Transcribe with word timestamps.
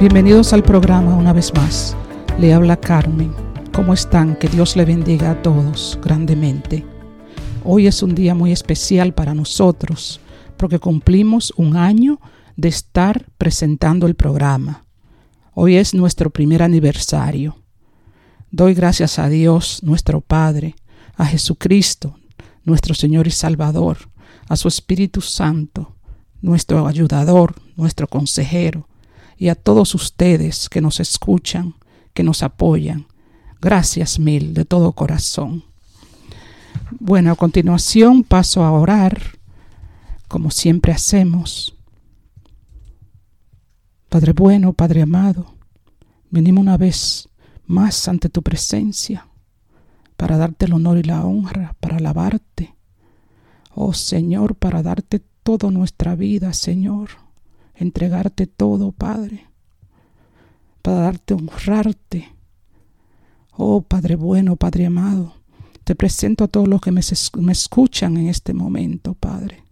Bienvenidos 0.00 0.54
al 0.54 0.62
programa 0.62 1.14
una 1.14 1.34
vez 1.34 1.52
más. 1.52 1.94
Le 2.38 2.54
habla 2.54 2.78
Carmen. 2.78 3.34
¿Cómo 3.70 3.92
están? 3.92 4.34
Que 4.34 4.48
Dios 4.48 4.74
le 4.74 4.86
bendiga 4.86 5.30
a 5.32 5.42
todos 5.42 5.98
grandemente. 6.02 6.86
Hoy 7.64 7.86
es 7.86 8.02
un 8.02 8.14
día 8.14 8.34
muy 8.34 8.50
especial 8.50 9.12
para 9.12 9.34
nosotros 9.34 10.18
porque 10.56 10.78
cumplimos 10.78 11.52
un 11.54 11.76
año 11.76 12.18
de 12.56 12.68
estar 12.68 13.26
presentando 13.36 14.06
el 14.06 14.14
programa. 14.14 14.86
Hoy 15.52 15.76
es 15.76 15.92
nuestro 15.92 16.30
primer 16.30 16.62
aniversario. 16.62 17.58
Doy 18.50 18.72
gracias 18.72 19.18
a 19.18 19.28
Dios, 19.28 19.82
nuestro 19.82 20.22
Padre, 20.22 20.76
a 21.14 21.26
Jesucristo, 21.26 22.18
nuestro 22.64 22.94
Señor 22.94 23.26
y 23.26 23.32
Salvador, 23.32 23.98
a 24.48 24.56
su 24.56 24.66
Espíritu 24.66 25.20
Santo, 25.20 25.94
nuestro 26.40 26.86
ayudador, 26.86 27.54
nuestro 27.76 28.08
consejero, 28.08 28.88
y 29.40 29.48
a 29.48 29.54
todos 29.54 29.94
ustedes 29.94 30.68
que 30.68 30.82
nos 30.82 31.00
escuchan, 31.00 31.74
que 32.12 32.22
nos 32.22 32.42
apoyan. 32.42 33.06
Gracias 33.58 34.18
mil 34.18 34.52
de 34.52 34.66
todo 34.66 34.92
corazón. 34.92 35.64
Bueno, 36.90 37.32
a 37.32 37.36
continuación 37.36 38.22
paso 38.22 38.62
a 38.62 38.70
orar, 38.70 39.38
como 40.28 40.50
siempre 40.50 40.92
hacemos. 40.92 41.74
Padre 44.10 44.34
bueno, 44.34 44.74
Padre 44.74 45.00
amado, 45.00 45.54
venimos 46.28 46.60
una 46.60 46.76
vez 46.76 47.26
más 47.64 48.08
ante 48.08 48.28
tu 48.28 48.42
presencia 48.42 49.26
para 50.18 50.36
darte 50.36 50.66
el 50.66 50.74
honor 50.74 50.98
y 50.98 51.02
la 51.02 51.24
honra, 51.24 51.74
para 51.80 51.96
alabarte. 51.96 52.74
Oh 53.74 53.94
Señor, 53.94 54.54
para 54.56 54.82
darte 54.82 55.22
toda 55.42 55.70
nuestra 55.70 56.14
vida, 56.14 56.52
Señor 56.52 57.29
entregarte 57.80 58.46
todo, 58.46 58.92
Padre, 58.92 59.46
para 60.82 60.98
darte 60.98 61.34
honrarte. 61.34 62.28
Oh 63.56 63.82
Padre 63.82 64.16
bueno, 64.16 64.56
Padre 64.56 64.86
amado, 64.86 65.34
te 65.84 65.94
presento 65.94 66.44
a 66.44 66.48
todos 66.48 66.68
los 66.68 66.80
que 66.80 66.92
me, 66.92 67.00
escuchan 67.00 68.16
en 68.16 68.28
este 68.28 68.54
momento, 68.54 69.14
Padre. 69.14 69.64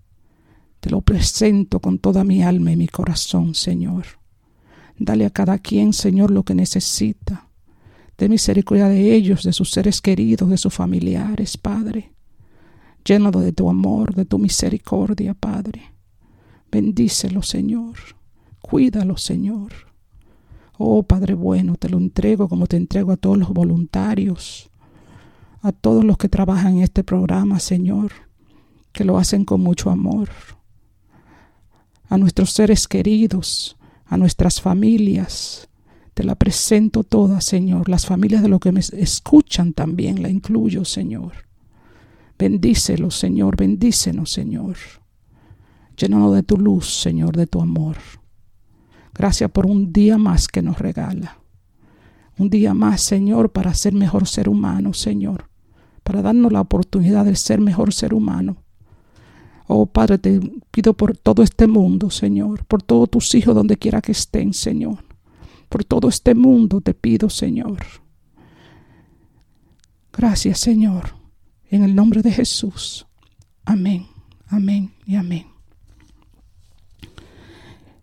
Te 0.80 0.90
lo 0.90 1.00
presento 1.00 1.80
con 1.80 1.98
toda 1.98 2.24
mi 2.24 2.42
alma 2.42 2.72
y 2.72 2.76
mi 2.76 2.88
corazón, 2.88 3.54
Señor. 3.54 4.06
Dale 4.98 5.26
a 5.26 5.30
cada 5.30 5.58
quien, 5.58 5.92
Señor, 5.92 6.30
lo 6.30 6.44
que 6.44 6.54
necesita. 6.54 7.48
De 8.16 8.28
misericordia 8.28 8.88
de 8.88 9.14
ellos, 9.14 9.44
de 9.44 9.52
sus 9.52 9.70
seres 9.70 10.00
queridos, 10.00 10.50
de 10.50 10.56
sus 10.56 10.74
familiares, 10.74 11.56
Padre. 11.56 12.12
Llénalo 13.04 13.40
de 13.40 13.52
tu 13.52 13.70
amor, 13.70 14.14
de 14.14 14.24
tu 14.24 14.38
misericordia, 14.38 15.34
Padre. 15.34 15.97
Bendícelo, 16.70 17.42
Señor. 17.42 17.96
Cuídalo, 18.60 19.16
Señor. 19.16 19.72
Oh 20.76 21.02
Padre 21.02 21.34
bueno, 21.34 21.74
te 21.74 21.88
lo 21.88 21.98
entrego 21.98 22.48
como 22.48 22.68
te 22.68 22.76
entrego 22.76 23.10
a 23.10 23.16
todos 23.16 23.36
los 23.36 23.48
voluntarios, 23.48 24.70
a 25.60 25.72
todos 25.72 26.04
los 26.04 26.16
que 26.18 26.28
trabajan 26.28 26.76
en 26.76 26.82
este 26.84 27.02
programa, 27.02 27.58
Señor, 27.58 28.12
que 28.92 29.04
lo 29.04 29.18
hacen 29.18 29.44
con 29.44 29.60
mucho 29.60 29.90
amor, 29.90 30.28
a 32.08 32.16
nuestros 32.16 32.52
seres 32.52 32.86
queridos, 32.86 33.76
a 34.06 34.16
nuestras 34.16 34.60
familias. 34.60 35.68
Te 36.14 36.22
la 36.22 36.36
presento 36.36 37.02
toda, 37.02 37.40
Señor. 37.40 37.88
Las 37.88 38.06
familias 38.06 38.42
de 38.42 38.48
los 38.48 38.60
que 38.60 38.72
me 38.72 38.80
escuchan 38.80 39.72
también 39.72 40.22
la 40.22 40.28
incluyo, 40.28 40.84
Señor. 40.84 41.32
Bendícelo, 42.38 43.10
Señor. 43.10 43.56
Bendícenos, 43.56 44.30
Señor. 44.30 44.76
Llénanos 45.98 46.34
de 46.34 46.44
tu 46.44 46.56
luz, 46.56 47.00
Señor, 47.00 47.36
de 47.36 47.46
tu 47.46 47.60
amor. 47.60 47.96
Gracias 49.12 49.50
por 49.50 49.66
un 49.66 49.92
día 49.92 50.16
más 50.16 50.46
que 50.46 50.62
nos 50.62 50.78
regala. 50.78 51.38
Un 52.38 52.50
día 52.50 52.72
más, 52.72 53.00
Señor, 53.00 53.50
para 53.50 53.74
ser 53.74 53.94
mejor 53.94 54.28
ser 54.28 54.48
humano, 54.48 54.94
Señor. 54.94 55.50
Para 56.04 56.22
darnos 56.22 56.52
la 56.52 56.60
oportunidad 56.60 57.24
de 57.24 57.34
ser 57.34 57.60
mejor 57.60 57.92
ser 57.92 58.14
humano. 58.14 58.58
Oh 59.66 59.86
Padre, 59.86 60.18
te 60.18 60.40
pido 60.70 60.94
por 60.94 61.16
todo 61.16 61.42
este 61.42 61.66
mundo, 61.66 62.10
Señor. 62.10 62.64
Por 62.64 62.80
todos 62.80 63.10
tus 63.10 63.34
hijos 63.34 63.56
donde 63.56 63.76
quiera 63.76 64.00
que 64.00 64.12
estén, 64.12 64.54
Señor. 64.54 65.04
Por 65.68 65.84
todo 65.84 66.08
este 66.08 66.36
mundo 66.36 66.80
te 66.80 66.94
pido, 66.94 67.28
Señor. 67.28 67.78
Gracias, 70.12 70.60
Señor. 70.60 71.14
En 71.70 71.82
el 71.82 71.96
nombre 71.96 72.22
de 72.22 72.30
Jesús. 72.30 73.06
Amén, 73.64 74.06
amén 74.48 74.94
y 75.04 75.16
amén. 75.16 75.57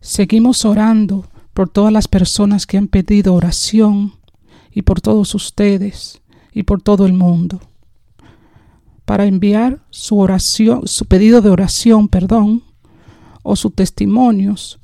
Seguimos 0.05 0.65
orando 0.65 1.25
por 1.55 1.67
todas 1.67 1.91
las 1.91 2.07
personas 2.07 2.67
que 2.67 2.77
han 2.77 2.87
pedido 2.87 3.33
oración 3.33 4.13
y 4.71 4.83
por 4.83 5.01
todos 5.01 5.33
ustedes 5.33 6.21
y 6.53 6.61
por 6.61 6.79
todo 6.83 7.07
el 7.07 7.13
mundo. 7.13 7.59
Para 9.05 9.25
enviar 9.25 9.83
su 9.89 10.19
oración, 10.19 10.87
su 10.87 11.07
pedido 11.07 11.41
de 11.41 11.49
oración, 11.49 12.07
perdón, 12.07 12.61
o 13.41 13.55
sus 13.55 13.73
testimonios, 13.73 14.79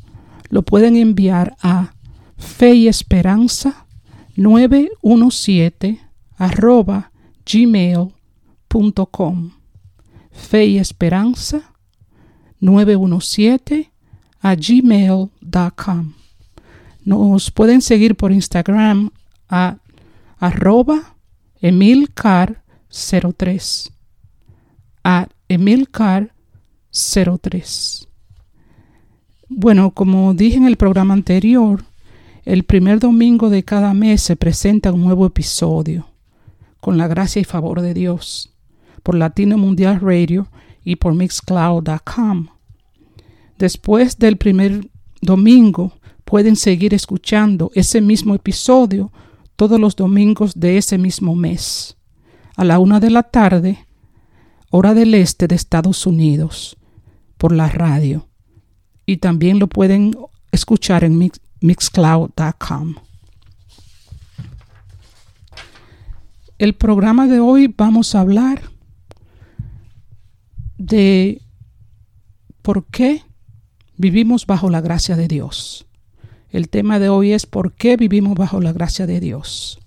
lo 0.49 0.63
pueden 0.63 0.95
enviar 0.95 1.55
a 1.61 1.93
fe 2.35 2.73
y 2.73 2.87
esperanza 2.87 3.85
917 4.37 6.01
arroba 6.35 7.11
gmail.com 7.45 8.11
fe 10.31 10.65
y 10.65 10.79
esperanza 10.79 11.75
917 12.59 13.90
a 14.41 14.55
gmail.com. 14.55 16.13
Nos 17.05 17.51
pueden 17.51 17.81
seguir 17.81 18.15
por 18.15 18.31
Instagram 18.31 19.11
a 19.49 19.77
arroba 20.39 21.15
emilcar03 21.61 23.91
a 25.03 25.27
emilcar03. 25.49 28.07
Bueno, 29.49 29.91
como 29.91 30.33
dije 30.33 30.57
en 30.57 30.65
el 30.65 30.77
programa 30.77 31.13
anterior, 31.13 31.83
el 32.45 32.63
primer 32.63 32.99
domingo 32.99 33.49
de 33.49 33.63
cada 33.63 33.93
mes 33.93 34.21
se 34.21 34.35
presenta 34.35 34.91
un 34.91 35.03
nuevo 35.03 35.25
episodio, 35.25 36.07
con 36.79 36.97
la 36.97 37.07
gracia 37.07 37.41
y 37.41 37.45
favor 37.45 37.81
de 37.81 37.93
Dios, 37.93 38.53
por 39.03 39.15
Latino 39.15 39.57
Mundial 39.57 39.99
Radio 39.99 40.47
y 40.83 40.95
por 40.95 41.13
Mixcloud.com. 41.13 42.47
Después 43.61 44.17
del 44.17 44.37
primer 44.37 44.89
domingo 45.21 45.93
pueden 46.25 46.55
seguir 46.55 46.95
escuchando 46.95 47.69
ese 47.75 48.01
mismo 48.01 48.33
episodio 48.33 49.11
todos 49.55 49.79
los 49.79 49.95
domingos 49.95 50.53
de 50.55 50.79
ese 50.79 50.97
mismo 50.97 51.35
mes, 51.35 51.95
a 52.57 52.63
la 52.63 52.79
una 52.79 52.99
de 52.99 53.11
la 53.11 53.21
tarde, 53.21 53.85
hora 54.71 54.95
del 54.95 55.13
este 55.13 55.45
de 55.45 55.53
Estados 55.53 56.07
Unidos, 56.07 56.75
por 57.37 57.51
la 57.51 57.69
radio. 57.69 58.27
Y 59.05 59.17
también 59.17 59.59
lo 59.59 59.67
pueden 59.67 60.15
escuchar 60.51 61.03
en 61.03 61.31
mixcloud.com. 61.59 62.95
El 66.57 66.73
programa 66.73 67.27
de 67.27 67.39
hoy 67.39 67.67
vamos 67.67 68.15
a 68.15 68.21
hablar 68.21 68.63
de 70.79 71.43
por 72.63 72.87
qué 72.87 73.21
vivimos 74.01 74.47
bajo 74.47 74.69
la 74.69 74.81
gracia 74.81 75.15
de 75.15 75.27
Dios. 75.27 75.85
El 76.49 76.67
tema 76.69 76.99
de 76.99 77.07
hoy 77.07 77.31
es 77.31 77.45
¿por 77.45 77.73
qué 77.73 77.95
vivimos 77.95 78.33
bajo 78.33 78.59
la 78.59 78.73
gracia 78.73 79.05
de 79.05 79.19
Dios? 79.19 79.79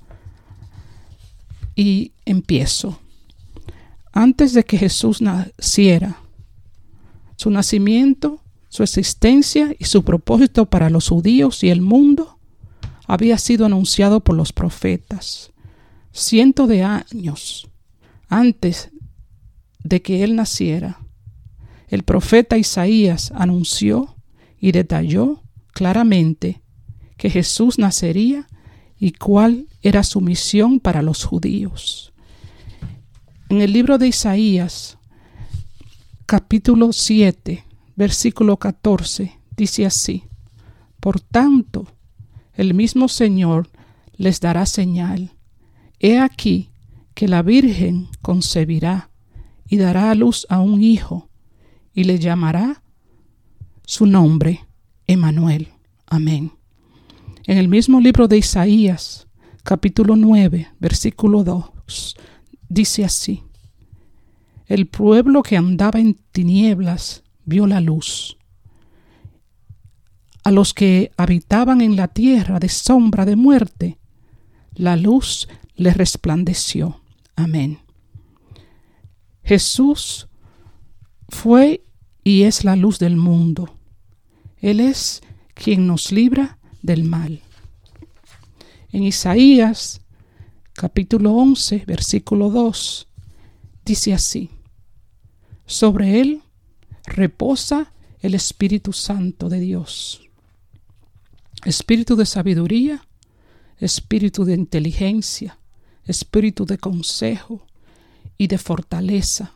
Y 1.75 2.13
empiezo. 2.25 3.01
Antes 4.13 4.55
de 4.55 4.65
que 4.65 4.79
Jesús 4.79 5.21
naciera, 5.21 6.21
su 7.37 7.51
nacimiento, 7.51 8.41
su 8.69 8.85
existencia 8.85 9.75
y 9.79 9.85
su 9.87 10.05
propósito 10.05 10.67
para 10.67 10.89
los 10.89 11.09
judíos 11.09 11.65
y 11.65 11.71
el 11.71 11.81
mundo 11.81 12.39
había 13.07 13.37
sido 13.39 13.67
anunciado 13.67 14.21
por 14.21 14.37
los 14.37 14.53
profetas. 14.53 15.51
Cientos 16.13 16.69
de 16.69 16.85
años 16.85 17.69
antes 18.29 18.91
de 19.83 20.01
que 20.01 20.23
él 20.23 20.37
naciera, 20.37 21.04
el 21.95 22.03
profeta 22.03 22.59
Isaías 22.59 23.33
anunció 23.37 24.17
y 24.59 24.73
detalló 24.73 25.45
claramente 25.73 26.61
que 27.17 27.31
Jesús 27.31 27.79
nacería 27.79 28.49
y 28.99 29.13
cuál 29.13 29.69
era 29.81 30.03
su 30.03 30.21
misión 30.21 30.81
para 30.81 31.03
los 31.03 31.23
judíos. 31.23 32.13
En 33.49 33.63
el 33.63 33.73
libro 33.73 33.97
de 33.97 34.09
Isaías, 34.09 34.99
capítulo 36.27 36.93
7, 36.93 37.65
versículo 37.95 38.57
14, 38.57 39.39
dice 39.57 39.87
así, 39.87 40.25
Por 40.99 41.21
tanto, 41.21 41.87
el 42.55 42.75
mismo 42.75 43.07
Señor 43.07 43.71
les 44.17 44.41
dará 44.41 44.67
señal. 44.67 45.31
He 46.01 46.19
aquí 46.19 46.73
que 47.15 47.29
la 47.29 47.43
Virgen 47.43 48.09
concebirá 48.21 49.11
y 49.69 49.77
dará 49.77 50.11
a 50.11 50.17
luz 50.17 50.45
a 50.49 50.61
un 50.61 50.83
hijo, 50.83 51.29
y 51.95 52.05
le 52.05 52.19
llamará 52.19 52.83
su 53.87 54.07
nombre, 54.07 54.67
Emanuel. 55.07 55.69
Amén. 56.07 56.53
En 57.47 57.59
el 57.59 57.69
mismo 57.69 58.01
libro 58.01 58.27
de 58.27 58.39
Isaías, 58.39 59.27
capítulo 59.63 60.17
9, 60.17 60.69
versículo 60.81 61.45
2, 61.45 62.17
dice 62.69 63.05
así, 63.05 63.43
El 64.67 64.87
pueblo 64.87 65.43
que 65.43 65.57
andaba 65.57 66.01
en 66.01 66.15
tinieblas 66.33 67.23
vio 67.45 67.67
la 67.67 67.81
luz. 67.81 68.37
A 70.43 70.51
los 70.51 70.75
que 70.75 71.11
habitaban 71.17 71.81
en 71.81 71.97
la 71.97 72.09
tierra 72.09 72.59
de 72.59 72.69
sombra 72.69 73.25
de 73.25 73.37
muerte, 73.37 73.99
la 74.75 74.97
luz 74.97 75.49
les 75.77 75.97
resplandeció. 75.97 77.01
Amén. 77.37 77.79
Jesús 79.43 80.29
fue 81.29 81.85
y 82.23 82.43
es 82.43 82.65
la 82.65 82.77
luz 82.77 82.99
del 82.99 83.17
mundo. 83.17 83.77
Él 84.61 84.81
es 84.81 85.23
quien 85.55 85.87
nos 85.87 86.13
libra 86.13 86.59
del 86.83 87.05
mal. 87.05 87.43
En 88.93 89.03
Isaías 89.03 90.01
capítulo 90.75 91.33
11, 91.33 91.85
versículo 91.87 92.51
2, 92.51 93.09
dice 93.85 94.13
así, 94.13 94.51
sobre 95.67 96.21
él 96.21 96.43
reposa 97.05 97.93
el 98.21 98.35
Espíritu 98.35 98.93
Santo 98.93 99.49
de 99.49 99.61
Dios, 99.61 100.23
espíritu 101.65 102.17
de 102.17 102.27
sabiduría, 102.27 103.07
espíritu 103.79 104.45
de 104.45 104.55
inteligencia, 104.55 105.59
espíritu 106.05 106.65
de 106.67 106.79
consejo 106.79 107.67
y 108.37 108.47
de 108.47 108.59
fortaleza, 108.59 109.55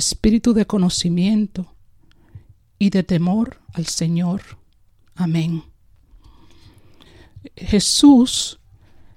espíritu 0.00 0.54
de 0.54 0.66
conocimiento 0.66 1.74
y 2.78 2.88
de 2.88 3.02
temor 3.02 3.60
al 3.74 3.86
Señor. 3.86 4.40
Amén. 5.14 5.62
Jesús 7.54 8.58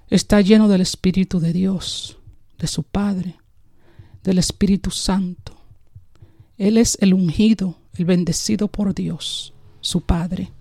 está 0.10 0.42
lleno 0.42 0.68
del 0.68 0.82
Espíritu 0.82 1.40
de 1.40 1.54
Dios, 1.54 2.18
de 2.60 2.68
su 2.68 2.84
Padre, 2.84 3.38
del 4.24 4.38
Espíritu 4.38 4.92
Santo. 4.92 5.58
Él 6.58 6.78
es 6.78 6.98
el 7.02 7.14
ungido, 7.14 7.78
el 7.94 8.04
bendecido 8.04 8.68
por 8.68 8.94
Dios, 8.94 9.54
su 9.80 10.02
Padre. 10.02 10.52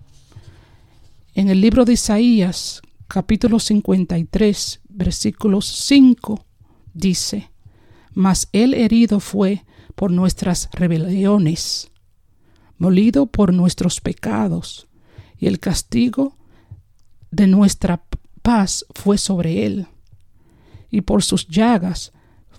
En 1.35 1.49
el 1.49 1.59
libro 1.59 1.83
de 1.83 1.93
Isaías, 1.93 2.81
capítulo 3.07 3.59
53, 3.59 4.79
versículos 4.89 5.65
5, 5.65 6.45
dice, 6.93 7.51
Mas 8.13 8.47
él 8.53 8.73
herido 8.73 9.19
fue 9.19 9.65
por 9.95 10.11
nuestras 10.11 10.69
rebeliones, 10.73 11.91
molido 12.77 13.25
por 13.25 13.53
nuestros 13.53 14.01
pecados, 14.01 14.87
y 15.37 15.47
el 15.47 15.59
castigo 15.59 16.37
de 17.31 17.47
nuestra 17.47 18.03
paz 18.41 18.85
fue 18.93 19.17
sobre 19.17 19.65
él, 19.65 19.87
y 20.89 21.01
por 21.01 21.23
sus 21.23 21.47
llagas 21.47 22.11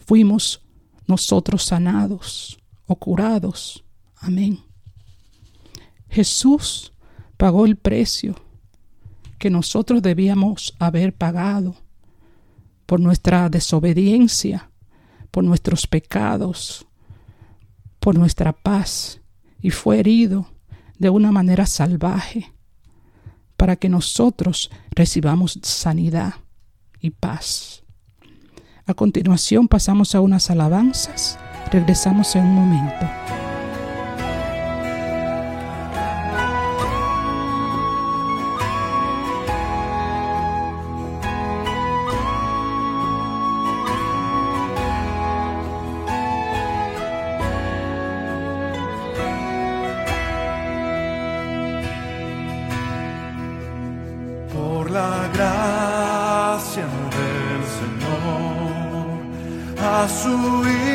fuimos 0.07 0.63
nosotros 1.07 1.65
sanados 1.65 2.59
o 2.87 2.97
curados. 2.97 3.85
Amén. 4.17 4.61
Jesús 6.09 6.93
pagó 7.37 7.67
el 7.67 7.77
precio 7.77 8.35
que 9.39 9.51
nosotros 9.51 10.01
debíamos 10.01 10.75
haber 10.79 11.15
pagado 11.15 11.77
por 12.87 13.01
nuestra 13.01 13.49
desobediencia, 13.49 14.71
por 15.31 15.45
nuestros 15.45 15.87
pecados, 15.87 16.87
por 18.05 18.19
nuestra 18.19 18.53
paz, 18.53 19.23
y 19.63 19.71
fue 19.71 19.99
herido 19.99 20.47
de 20.99 21.09
una 21.09 21.33
manera 21.33 21.65
salvaje 21.65 22.53
para 23.57 23.77
que 23.77 23.89
nosotros 23.89 24.71
recibamos 24.91 25.59
sanidad 25.63 26.35
y 27.01 27.09
paz. 27.09 27.83
A 28.85 28.93
continuación 28.93 29.69
pasamos 29.69 30.15
a 30.15 30.21
unas 30.21 30.51
alabanzas. 30.51 31.39
Regresamos 31.73 32.37
en 32.37 32.45
un 32.45 32.55
momento. 32.55 33.44
A 60.05 60.09
su 60.09 60.94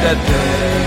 vida 0.00 0.12
eterna 0.12 0.79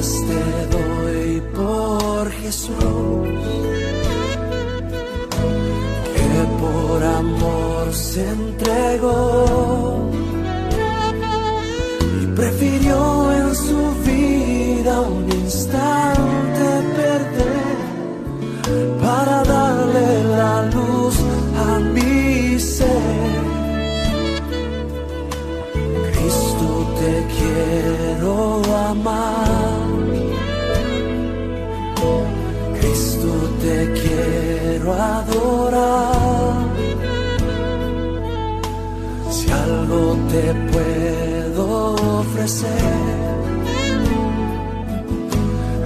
te 0.00 0.76
doy 0.76 1.40
por 1.56 2.30
Jesús, 2.30 2.76
que 6.14 6.46
por 6.60 7.02
amor 7.02 7.92
se 7.92 8.28
entregó. 8.30 9.57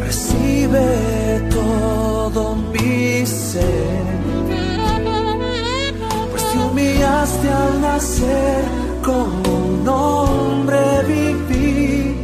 Recibe 0.01 1.49
todo 1.51 2.57
mi 2.73 3.27
ser. 3.27 4.07
Pues 6.31 6.43
te 6.51 6.59
humillaste 6.59 7.49
al 7.51 7.81
nacer 7.83 8.65
como 9.05 9.43
un 9.67 9.89
hombre 9.89 11.03
viví, 11.07 12.17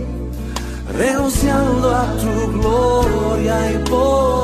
renunciando 0.97 1.95
a 1.95 2.07
tu 2.17 2.53
gloria 2.59 3.73
y 3.73 3.79
poder. 3.89 4.38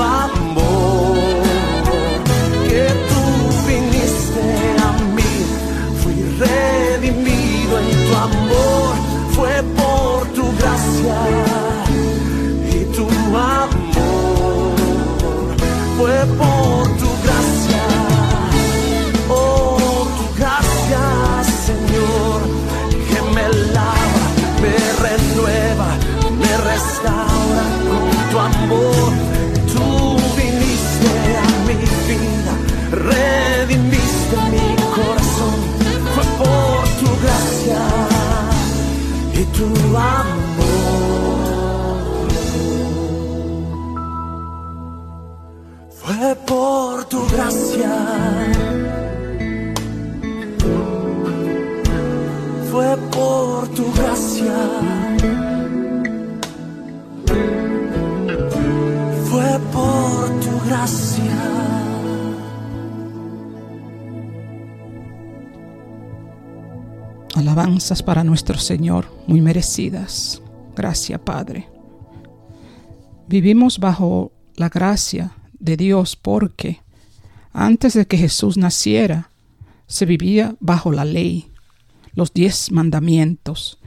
up 0.00 0.37
tu 39.58 39.66
amor. 39.96 40.68
Fue 45.90 46.36
por 46.46 47.04
tu 47.06 47.20
gracia. 47.32 47.94
Fue 52.70 52.90
por 53.14 53.68
tu 53.76 53.84
gracia. 53.98 54.58
Fue 59.28 59.50
por 59.72 60.24
tu 60.44 60.52
gracia. 60.68 61.08
alabanzas 67.34 68.02
para 68.02 68.24
nuestro 68.24 68.58
Señor 68.58 69.17
muy 69.28 69.40
merecidas. 69.40 70.42
Gracias, 70.74 71.20
Padre. 71.20 71.68
Vivimos 73.28 73.78
bajo 73.78 74.32
la 74.56 74.68
gracia 74.68 75.32
de 75.60 75.76
Dios 75.76 76.16
porque 76.16 76.80
antes 77.52 77.92
de 77.94 78.06
que 78.06 78.16
Jesús 78.16 78.56
naciera, 78.56 79.30
se 79.86 80.06
vivía 80.06 80.56
bajo 80.60 80.92
la 80.92 81.04
ley, 81.04 81.50
los 82.14 82.32
diez 82.32 82.72
mandamientos 82.72 83.78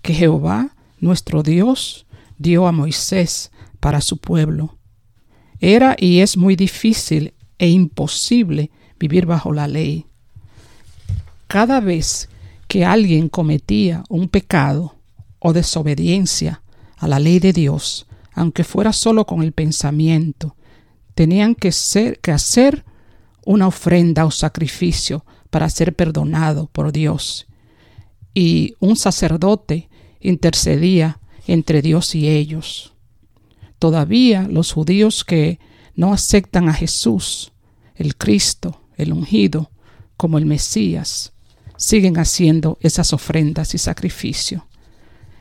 que 0.00 0.14
Jehová, 0.14 0.74
nuestro 1.00 1.42
Dios, 1.42 2.06
dio 2.38 2.66
a 2.66 2.72
Moisés 2.72 3.50
para 3.80 4.00
su 4.00 4.18
pueblo. 4.18 4.78
Era 5.60 5.96
y 5.98 6.20
es 6.20 6.36
muy 6.36 6.56
difícil 6.56 7.34
e 7.58 7.68
imposible 7.68 8.70
vivir 8.98 9.26
bajo 9.26 9.52
la 9.52 9.66
ley. 9.66 10.06
Cada 11.46 11.80
vez 11.80 12.28
que 12.74 12.84
alguien 12.84 13.28
cometía 13.28 14.02
un 14.08 14.28
pecado 14.28 14.96
o 15.38 15.52
desobediencia 15.52 16.60
a 16.96 17.06
la 17.06 17.20
ley 17.20 17.38
de 17.38 17.52
Dios, 17.52 18.08
aunque 18.32 18.64
fuera 18.64 18.92
solo 18.92 19.26
con 19.26 19.44
el 19.44 19.52
pensamiento, 19.52 20.56
tenían 21.14 21.54
que, 21.54 21.70
ser, 21.70 22.18
que 22.18 22.32
hacer 22.32 22.84
una 23.46 23.68
ofrenda 23.68 24.24
o 24.24 24.32
sacrificio 24.32 25.24
para 25.50 25.70
ser 25.70 25.94
perdonado 25.94 26.66
por 26.66 26.90
Dios. 26.90 27.46
Y 28.34 28.74
un 28.80 28.96
sacerdote 28.96 29.88
intercedía 30.18 31.20
entre 31.46 31.80
Dios 31.80 32.16
y 32.16 32.26
ellos. 32.26 32.92
Todavía 33.78 34.48
los 34.50 34.72
judíos 34.72 35.24
que 35.24 35.60
no 35.94 36.12
aceptan 36.12 36.68
a 36.68 36.74
Jesús, 36.74 37.52
el 37.94 38.16
Cristo, 38.16 38.80
el 38.96 39.12
ungido, 39.12 39.70
como 40.16 40.38
el 40.38 40.46
Mesías, 40.46 41.33
siguen 41.76 42.18
haciendo 42.18 42.78
esas 42.80 43.12
ofrendas 43.12 43.74
y 43.74 43.78
sacrificios. 43.78 44.62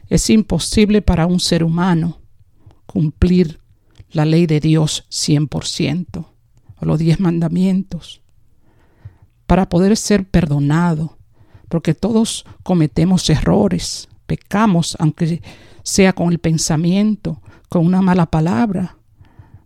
Es 0.10 0.30
imposible 0.30 1.02
para 1.02 1.26
un 1.26 1.40
ser 1.40 1.64
humano 1.64 2.20
cumplir 2.86 3.60
la 4.12 4.26
ley 4.26 4.46
de 4.46 4.60
Dios 4.60 5.06
100%, 5.10 6.26
o 6.76 6.86
los 6.86 7.00
diez 7.00 7.20
mandamientos, 7.20 8.22
para 9.48 9.68
poder 9.70 9.98
ser 9.98 10.26
perdonado, 10.26 11.18
porque 11.70 11.94
todos 11.94 12.46
cometemos 12.62 13.30
errores, 13.30 14.08
pecamos, 14.28 14.96
aunque 15.00 15.42
sea 15.84 16.14
con 16.14 16.32
el 16.32 16.40
pensamiento, 16.40 17.42
con 17.70 17.86
una 17.86 18.02
mala 18.02 18.28
palabra, 18.28 18.98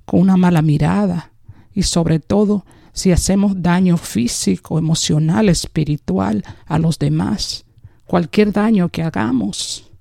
con 0.06 0.21
una 0.21 0.38
mala 0.38 0.62
mirada, 0.62 1.32
y 1.73 1.84
sobre 1.84 2.19
todo 2.19 2.65
si 2.97 3.12
hacemos 3.12 3.62
daño 3.62 3.95
físico, 3.95 4.79
emocional, 4.79 5.49
espiritual 5.49 6.43
a 6.65 6.79
los 6.79 6.97
demás, 6.97 7.63
cualquier 8.07 8.51
daño 8.51 8.89
que 8.89 9.03
hagamos, 9.03 9.91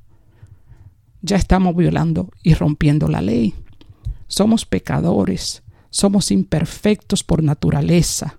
ya 1.21 1.37
estamos 1.37 1.77
violando 1.77 2.31
y 2.43 2.55
rompiendo 2.55 3.09
la 3.09 3.21
ley. 3.21 3.53
Somos 4.29 4.65
pecadores, 4.65 5.63
somos 5.91 6.31
imperfectos 6.31 7.23
por 7.23 7.43
naturaleza 7.43 8.39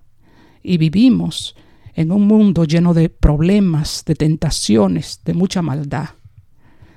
y 0.60 0.76
vivimos 0.76 1.54
en 1.94 2.10
un 2.10 2.26
mundo 2.26 2.64
lleno 2.64 2.94
de 2.94 3.10
problemas, 3.10 4.02
de 4.06 4.16
tentaciones, 4.16 5.20
de 5.24 5.34
mucha 5.34 5.62
maldad. 5.62 6.08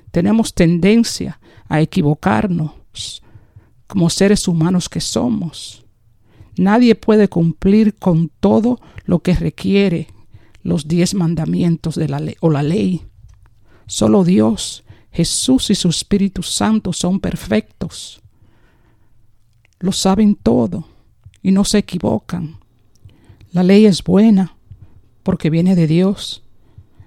Tenemos 0.10 0.56
tendencia 0.56 1.40
a 1.70 1.80
equivocarnos 1.80 3.22
como 3.86 4.10
seres 4.10 4.48
humanos 4.48 4.90
que 4.90 5.00
somos. 5.00 5.86
Nadie 6.62 6.94
puede 6.94 7.28
cumplir 7.28 7.96
con 7.96 8.30
todo 8.40 8.80
lo 9.06 9.24
que 9.24 9.34
requiere 9.34 10.10
los 10.62 10.88
diez 10.88 11.16
mandamientos 11.16 11.96
de 11.96 12.08
la 12.08 12.20
ley 12.20 12.36
o 12.40 12.52
la 12.52 12.62
ley. 12.62 13.02
Solo 13.88 14.24
Dios 14.24 14.84
Jesús 15.12 15.72
y 15.72 15.76
su 15.76 15.90
Espíritu 15.90 16.44
Santo 16.44 16.94
son 16.94 17.20
perfectos. 17.20 18.22
Lo 19.80 19.92
saben 19.92 20.36
todo 20.36 20.86
y 21.42 21.52
no 21.52 21.66
se 21.66 21.80
equivocan. 21.80 22.58
La 23.52 23.64
ley 23.64 23.88
es 23.88 24.04
buena 24.04 24.56
porque 25.24 25.50
viene 25.50 25.76
de 25.76 25.88
Dios. 25.88 26.44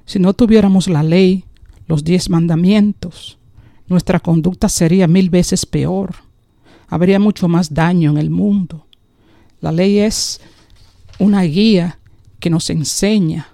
Si 0.04 0.18
no 0.18 0.34
tuviéramos 0.34 0.88
la 0.88 1.04
ley, 1.04 1.44
los 1.86 2.02
diez 2.02 2.28
mandamientos, 2.28 3.38
nuestra 3.86 4.18
conducta 4.18 4.68
sería 4.68 5.06
mil 5.06 5.30
veces 5.30 5.64
peor. 5.64 6.16
Habría 6.88 7.20
mucho 7.20 7.46
más 7.46 7.72
daño 7.72 8.10
en 8.10 8.18
el 8.18 8.30
mundo. 8.30 8.88
La 9.64 9.72
ley 9.72 10.00
es 10.00 10.42
una 11.18 11.40
guía 11.40 11.98
que 12.38 12.50
nos 12.50 12.68
enseña 12.68 13.48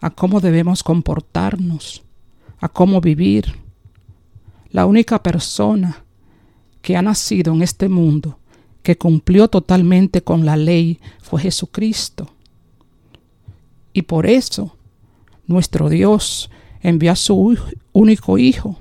a 0.00 0.10
cómo 0.10 0.40
debemos 0.40 0.82
comportarnos, 0.82 2.02
a 2.58 2.68
cómo 2.68 3.00
vivir, 3.00 3.60
la 4.70 4.86
única 4.86 5.22
persona 5.22 6.04
que 6.80 6.96
ha 6.96 7.02
nacido 7.02 7.54
en 7.54 7.62
este 7.62 7.88
mundo 7.88 8.40
que 8.82 8.98
cumplió 8.98 9.46
totalmente 9.46 10.20
con 10.20 10.44
la 10.44 10.56
ley 10.56 10.98
fue 11.20 11.42
Jesucristo. 11.42 12.28
Y 13.92 14.02
por 14.02 14.26
eso 14.26 14.76
nuestro 15.46 15.88
Dios 15.88 16.50
envió 16.80 17.12
a 17.12 17.14
su 17.14 17.56
único 17.92 18.36
Hijo, 18.36 18.80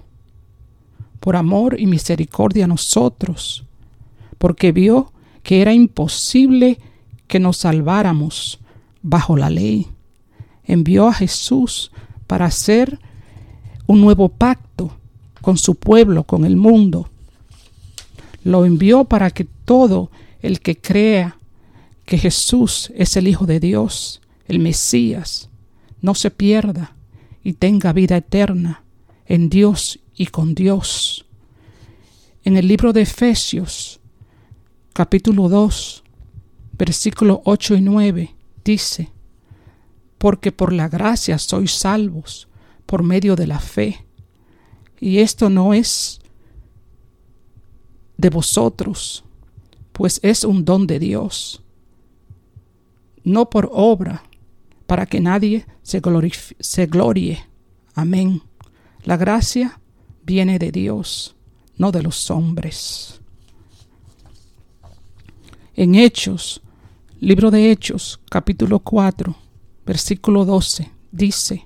por 1.19 1.35
amor 1.35 1.79
y 1.79 1.85
misericordia 1.85 2.65
a 2.65 2.67
nosotros, 2.67 3.65
porque 4.39 4.71
vio 4.71 5.13
que 5.43 5.61
era 5.61 5.73
imposible 5.73 6.79
que 7.27 7.39
nos 7.39 7.57
salváramos 7.57 8.59
bajo 9.01 9.37
la 9.37 9.49
ley. 9.49 9.87
Envió 10.63 11.07
a 11.07 11.13
Jesús 11.13 11.91
para 12.27 12.45
hacer 12.45 12.99
un 13.87 14.01
nuevo 14.01 14.29
pacto 14.29 14.95
con 15.41 15.57
su 15.57 15.75
pueblo, 15.75 16.23
con 16.23 16.45
el 16.45 16.55
mundo. 16.55 17.09
Lo 18.43 18.65
envió 18.65 19.05
para 19.05 19.31
que 19.31 19.45
todo 19.45 20.11
el 20.41 20.59
que 20.59 20.77
crea 20.77 21.37
que 22.05 22.17
Jesús 22.17 22.91
es 22.95 23.15
el 23.15 23.27
Hijo 23.27 23.45
de 23.45 23.59
Dios, 23.59 24.21
el 24.47 24.59
Mesías, 24.59 25.49
no 26.01 26.15
se 26.15 26.31
pierda 26.31 26.95
y 27.43 27.53
tenga 27.53 27.93
vida 27.93 28.17
eterna 28.17 28.83
en 29.25 29.49
Dios 29.49 29.99
y 30.15 30.27
con 30.27 30.55
Dios. 30.55 31.25
En 32.43 32.57
el 32.57 32.67
libro 32.67 32.91
de 32.91 33.03
Efesios, 33.03 34.00
capítulo 34.93 35.47
2, 35.47 36.03
versículos 36.77 37.39
8 37.45 37.75
y 37.75 37.81
9, 37.81 38.35
dice, 38.63 39.11
porque 40.17 40.51
por 40.51 40.73
la 40.73 40.89
gracia 40.89 41.37
sois 41.37 41.73
salvos 41.73 42.47
por 42.85 43.03
medio 43.03 43.35
de 43.35 43.47
la 43.47 43.59
fe 43.59 44.05
y 44.99 45.19
esto 45.19 45.49
no 45.49 45.73
es 45.73 46.19
de 48.17 48.29
vosotros, 48.29 49.23
pues 49.93 50.19
es 50.23 50.43
un 50.43 50.65
don 50.65 50.85
de 50.87 50.99
Dios, 50.99 51.63
no 53.23 53.49
por 53.49 53.69
obra, 53.71 54.23
para 54.85 55.05
que 55.05 55.21
nadie 55.21 55.65
se, 55.83 56.01
se 56.59 56.85
glorie. 56.85 57.45
Amén. 57.95 58.41
La 59.03 59.15
gracia 59.15 59.79
viene 60.23 60.59
de 60.59 60.71
Dios, 60.71 61.35
no 61.77 61.91
de 61.91 62.03
los 62.03 62.29
hombres. 62.29 63.20
En 65.81 65.95
Hechos, 65.95 66.61
libro 67.19 67.49
de 67.49 67.71
Hechos, 67.71 68.19
capítulo 68.29 68.81
4, 68.81 69.35
versículo 69.83 70.45
12, 70.45 70.91
dice, 71.11 71.65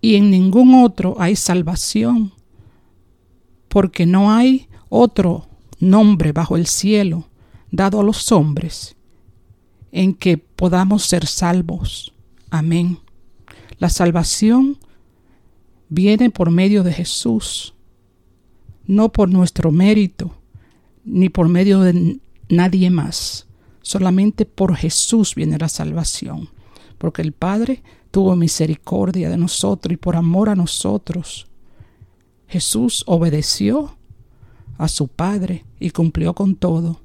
y 0.00 0.14
en 0.14 0.30
ningún 0.30 0.84
otro 0.84 1.16
hay 1.18 1.34
salvación, 1.34 2.32
porque 3.66 4.06
no 4.06 4.30
hay 4.30 4.68
otro 4.88 5.48
nombre 5.80 6.30
bajo 6.30 6.56
el 6.56 6.68
cielo 6.68 7.26
dado 7.72 7.98
a 7.98 8.04
los 8.04 8.30
hombres 8.30 8.94
en 9.90 10.14
que 10.14 10.38
podamos 10.38 11.02
ser 11.06 11.26
salvos. 11.26 12.14
Amén. 12.50 13.00
La 13.80 13.88
salvación 13.88 14.78
viene 15.88 16.30
por 16.30 16.52
medio 16.52 16.84
de 16.84 16.92
Jesús, 16.92 17.74
no 18.86 19.10
por 19.10 19.28
nuestro 19.28 19.72
mérito, 19.72 20.35
ni 21.06 21.30
por 21.30 21.48
medio 21.48 21.80
de 21.80 22.18
nadie 22.48 22.90
más. 22.90 23.46
Solamente 23.80 24.44
por 24.44 24.76
Jesús 24.76 25.34
viene 25.34 25.56
la 25.58 25.68
salvación, 25.68 26.50
porque 26.98 27.22
el 27.22 27.32
Padre 27.32 27.82
tuvo 28.10 28.34
misericordia 28.34 29.30
de 29.30 29.36
nosotros 29.36 29.92
y 29.92 29.96
por 29.96 30.16
amor 30.16 30.48
a 30.48 30.56
nosotros. 30.56 31.46
Jesús 32.48 33.04
obedeció 33.06 33.96
a 34.76 34.88
su 34.88 35.08
Padre 35.08 35.64
y 35.78 35.90
cumplió 35.90 36.34
con 36.34 36.56
todo 36.56 37.00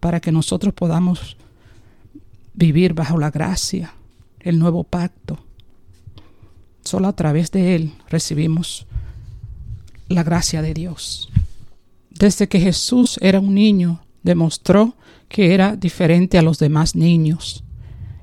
para 0.00 0.20
que 0.20 0.32
nosotros 0.32 0.74
podamos 0.74 1.36
vivir 2.52 2.94
bajo 2.94 3.18
la 3.18 3.30
gracia, 3.30 3.94
el 4.40 4.58
nuevo 4.58 4.84
pacto. 4.84 5.38
Solo 6.82 7.08
a 7.08 7.14
través 7.14 7.50
de 7.50 7.74
Él 7.74 7.94
recibimos 8.08 8.86
la 10.08 10.22
gracia 10.22 10.62
de 10.62 10.74
Dios. 10.74 11.30
Desde 12.18 12.48
que 12.48 12.60
Jesús 12.60 13.18
era 13.20 13.40
un 13.40 13.54
niño, 13.54 14.00
demostró 14.22 14.94
que 15.28 15.52
era 15.54 15.76
diferente 15.76 16.38
a 16.38 16.42
los 16.42 16.58
demás 16.58 16.94
niños. 16.94 17.64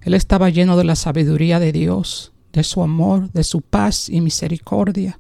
Él 0.02 0.14
estaba 0.14 0.50
lleno 0.50 0.78
de 0.78 0.84
la 0.84 0.96
sabiduría 0.96 1.60
de 1.60 1.72
Dios, 1.72 2.32
de 2.54 2.64
su 2.64 2.82
amor, 2.82 3.32
de 3.32 3.44
su 3.44 3.62
paz 3.62 4.10
y 4.10 4.22
misericordia. 4.22 5.20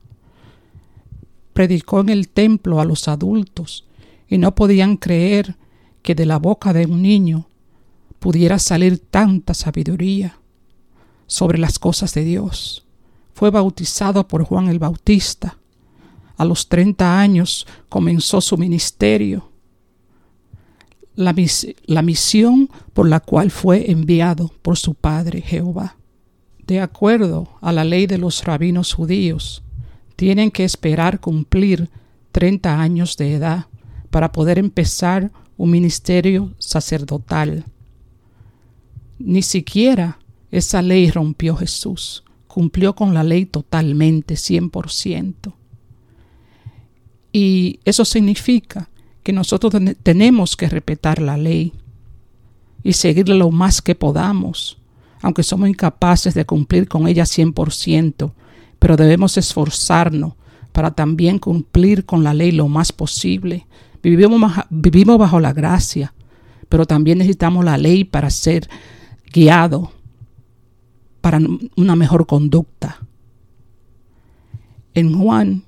Predicó 1.53 1.99
en 1.99 2.09
el 2.09 2.29
templo 2.29 2.79
a 2.79 2.85
los 2.85 3.07
adultos 3.07 3.85
y 4.27 4.37
no 4.37 4.55
podían 4.55 4.97
creer 4.97 5.57
que 6.01 6.15
de 6.15 6.25
la 6.25 6.39
boca 6.39 6.73
de 6.73 6.85
un 6.85 7.01
niño 7.01 7.47
pudiera 8.19 8.57
salir 8.59 8.99
tanta 8.99 9.53
sabiduría 9.53 10.39
sobre 11.27 11.57
las 11.57 11.77
cosas 11.77 12.13
de 12.13 12.23
Dios. 12.23 12.85
Fue 13.33 13.49
bautizado 13.49 14.27
por 14.27 14.43
Juan 14.43 14.67
el 14.67 14.79
Bautista. 14.79 15.57
A 16.37 16.45
los 16.45 16.67
30 16.67 17.19
años 17.19 17.67
comenzó 17.89 18.41
su 18.41 18.57
ministerio. 18.57 19.49
La, 21.15 21.33
misión 22.01 22.69
por 22.93 23.07
la 23.07 23.19
cual 23.19 23.51
fue 23.51 23.91
enviado 23.91 24.51
por 24.61 24.77
su 24.77 24.93
padre 24.93 25.41
Jehová. 25.41 25.97
De 26.65 26.79
acuerdo 26.79 27.49
a 27.61 27.71
la 27.71 27.83
ley 27.83 28.07
de 28.07 28.17
los 28.17 28.43
rabinos 28.43 28.93
judíos, 28.93 29.61
tienen 30.15 30.51
que 30.51 30.63
esperar 30.63 31.19
cumplir 31.19 31.89
30 32.31 32.79
años 32.79 33.17
de 33.17 33.33
edad 33.33 33.65
para 34.09 34.31
poder 34.31 34.57
empezar 34.57 35.31
un 35.57 35.69
ministerio 35.69 36.53
sacerdotal. 36.57 37.65
Ni 39.19 39.41
siquiera 39.41 40.17
esa 40.49 40.81
ley 40.81 41.11
rompió 41.11 41.55
Jesús, 41.55 42.23
cumplió 42.47 42.95
con 42.95 43.13
la 43.13 43.23
ley 43.23 43.45
totalmente, 43.45 44.35
100%. 44.35 45.53
Y 47.31 47.79
eso 47.85 48.05
significa 48.05 48.89
que 49.23 49.33
nosotros 49.33 49.73
tenemos 50.03 50.55
que 50.55 50.67
respetar 50.67 51.21
la 51.21 51.37
ley 51.37 51.73
y 52.83 52.93
seguirla 52.93 53.35
lo 53.35 53.51
más 53.51 53.81
que 53.81 53.95
podamos, 53.95 54.77
aunque 55.21 55.43
somos 55.43 55.69
incapaces 55.69 56.33
de 56.33 56.45
cumplir 56.45 56.87
con 56.87 57.07
ella 57.07 57.23
100%, 57.23 58.31
pero 58.79 58.97
debemos 58.97 59.37
esforzarnos 59.37 60.33
para 60.71 60.91
también 60.91 61.37
cumplir 61.37 62.05
con 62.05 62.23
la 62.23 62.33
ley 62.33 62.51
lo 62.51 62.67
más 62.67 62.91
posible. 62.91 63.67
Vivimos, 64.01 64.51
vivimos 64.69 65.17
bajo 65.17 65.39
la 65.39 65.53
gracia, 65.53 66.13
pero 66.69 66.85
también 66.85 67.19
necesitamos 67.19 67.63
la 67.63 67.77
ley 67.77 68.03
para 68.03 68.29
ser 68.29 68.67
guiados 69.31 69.89
para 71.21 71.39
una 71.75 71.95
mejor 71.95 72.25
conducta. 72.25 72.99
En 74.93 75.17
Juan 75.17 75.63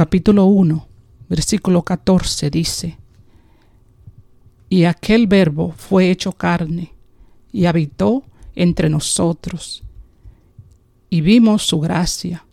capítulo 0.00 0.46
1, 0.46 0.88
versículo 1.28 1.82
14 1.82 2.48
dice, 2.48 2.96
y 4.70 4.84
aquel 4.84 5.26
verbo 5.26 5.74
fue 5.76 6.10
hecho 6.10 6.32
carne 6.32 6.94
y 7.52 7.66
habitó 7.66 8.24
entre 8.54 8.88
nosotros, 8.88 9.82
y 11.10 11.20
vimos 11.20 11.64
su 11.66 11.80
gracia, 11.80 12.46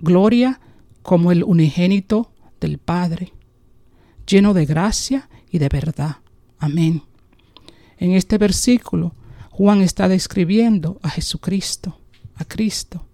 gloria 0.00 0.58
como 1.02 1.32
el 1.32 1.44
unigénito 1.44 2.32
del 2.60 2.78
Padre, 2.78 3.34
lleno 4.26 4.54
de 4.54 4.64
gracia 4.64 5.28
y 5.50 5.58
de 5.58 5.68
verdad. 5.68 6.16
Amén. 6.58 7.02
En 7.98 8.12
este 8.12 8.38
versículo 8.38 9.14
Juan 9.50 9.82
está 9.82 10.08
describiendo 10.08 10.98
a 11.02 11.10
Jesucristo, 11.10 12.00
a 12.36 12.46
Cristo. 12.46 13.04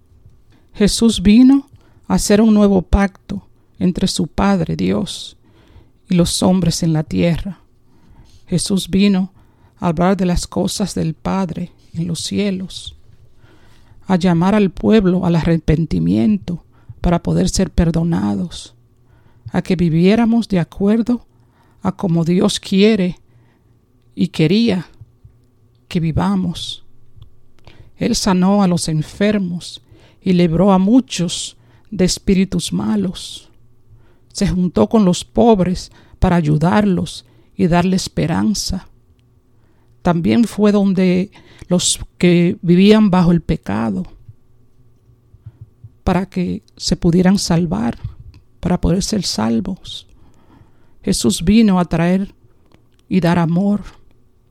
Jesús 0.72 1.20
vino 1.20 1.68
hacer 2.06 2.40
un 2.40 2.54
nuevo 2.54 2.82
pacto 2.82 3.46
entre 3.78 4.06
su 4.06 4.26
Padre 4.26 4.76
Dios 4.76 5.36
y 6.08 6.14
los 6.14 6.42
hombres 6.42 6.82
en 6.82 6.92
la 6.92 7.02
tierra. 7.02 7.60
Jesús 8.46 8.88
vino 8.88 9.32
a 9.78 9.88
hablar 9.88 10.16
de 10.16 10.26
las 10.26 10.46
cosas 10.46 10.94
del 10.94 11.14
Padre 11.14 11.72
en 11.94 12.06
los 12.06 12.20
cielos, 12.20 12.96
a 14.06 14.16
llamar 14.16 14.54
al 14.54 14.70
pueblo 14.70 15.26
al 15.26 15.36
arrepentimiento 15.36 16.64
para 17.00 17.22
poder 17.22 17.48
ser 17.48 17.70
perdonados, 17.70 18.74
a 19.50 19.62
que 19.62 19.76
viviéramos 19.76 20.48
de 20.48 20.60
acuerdo 20.60 21.26
a 21.82 21.92
como 21.92 22.24
Dios 22.24 22.60
quiere 22.60 23.18
y 24.14 24.28
quería 24.28 24.86
que 25.88 26.00
vivamos. 26.00 26.84
Él 27.96 28.14
sanó 28.14 28.62
a 28.62 28.68
los 28.68 28.88
enfermos 28.88 29.82
y 30.20 30.32
libró 30.32 30.72
a 30.72 30.78
muchos 30.78 31.56
de 31.92 32.06
espíritus 32.06 32.72
malos. 32.72 33.50
Se 34.32 34.48
juntó 34.48 34.88
con 34.88 35.04
los 35.04 35.24
pobres 35.24 35.92
para 36.18 36.36
ayudarlos 36.36 37.26
y 37.54 37.68
darle 37.68 37.96
esperanza. 37.96 38.88
También 40.00 40.44
fue 40.44 40.72
donde 40.72 41.30
los 41.68 42.00
que 42.18 42.56
vivían 42.62 43.10
bajo 43.10 43.30
el 43.30 43.42
pecado, 43.42 44.04
para 46.02 46.26
que 46.26 46.62
se 46.76 46.96
pudieran 46.96 47.38
salvar, 47.38 47.98
para 48.58 48.80
poder 48.80 49.02
ser 49.02 49.22
salvos. 49.22 50.08
Jesús 51.02 51.44
vino 51.44 51.78
a 51.78 51.84
traer 51.84 52.34
y 53.08 53.20
dar 53.20 53.38
amor, 53.38 53.82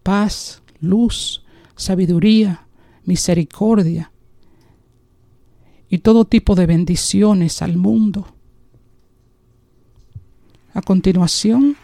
paz, 0.03 0.61
luz, 0.79 1.43
sabiduría, 1.75 2.67
misericordia 3.03 4.10
y 5.91 5.97
todo 5.99 6.23
tipo 6.23 6.55
de 6.55 6.65
bendiciones 6.65 7.61
al 7.61 7.75
mundo. 7.75 8.25
A 10.73 10.81
continuación, 10.81 11.75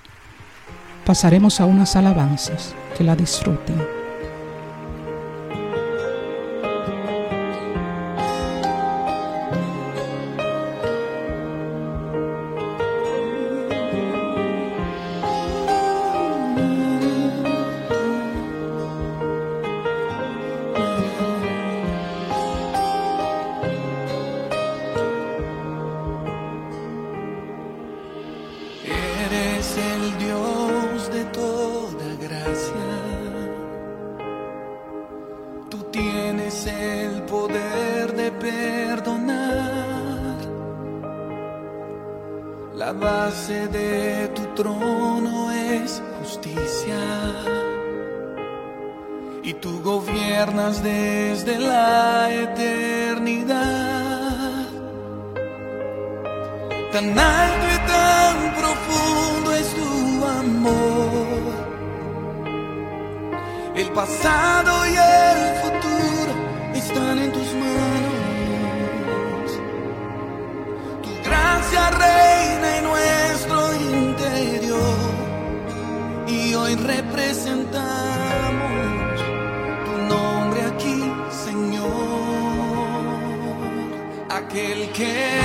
pasaremos 1.05 1.59
a 1.59 1.65
unas 1.65 1.97
alabanzas 1.97 2.73
que 2.97 3.03
la 3.03 3.17
disfruten. 3.17 3.96
hoy 76.67 76.75
representamos 76.75 79.21
tu 79.85 79.93
nombre 80.13 80.61
aquí, 80.63 80.99
Señor. 81.45 81.87
Aquel 84.29 84.91
que 84.91 85.36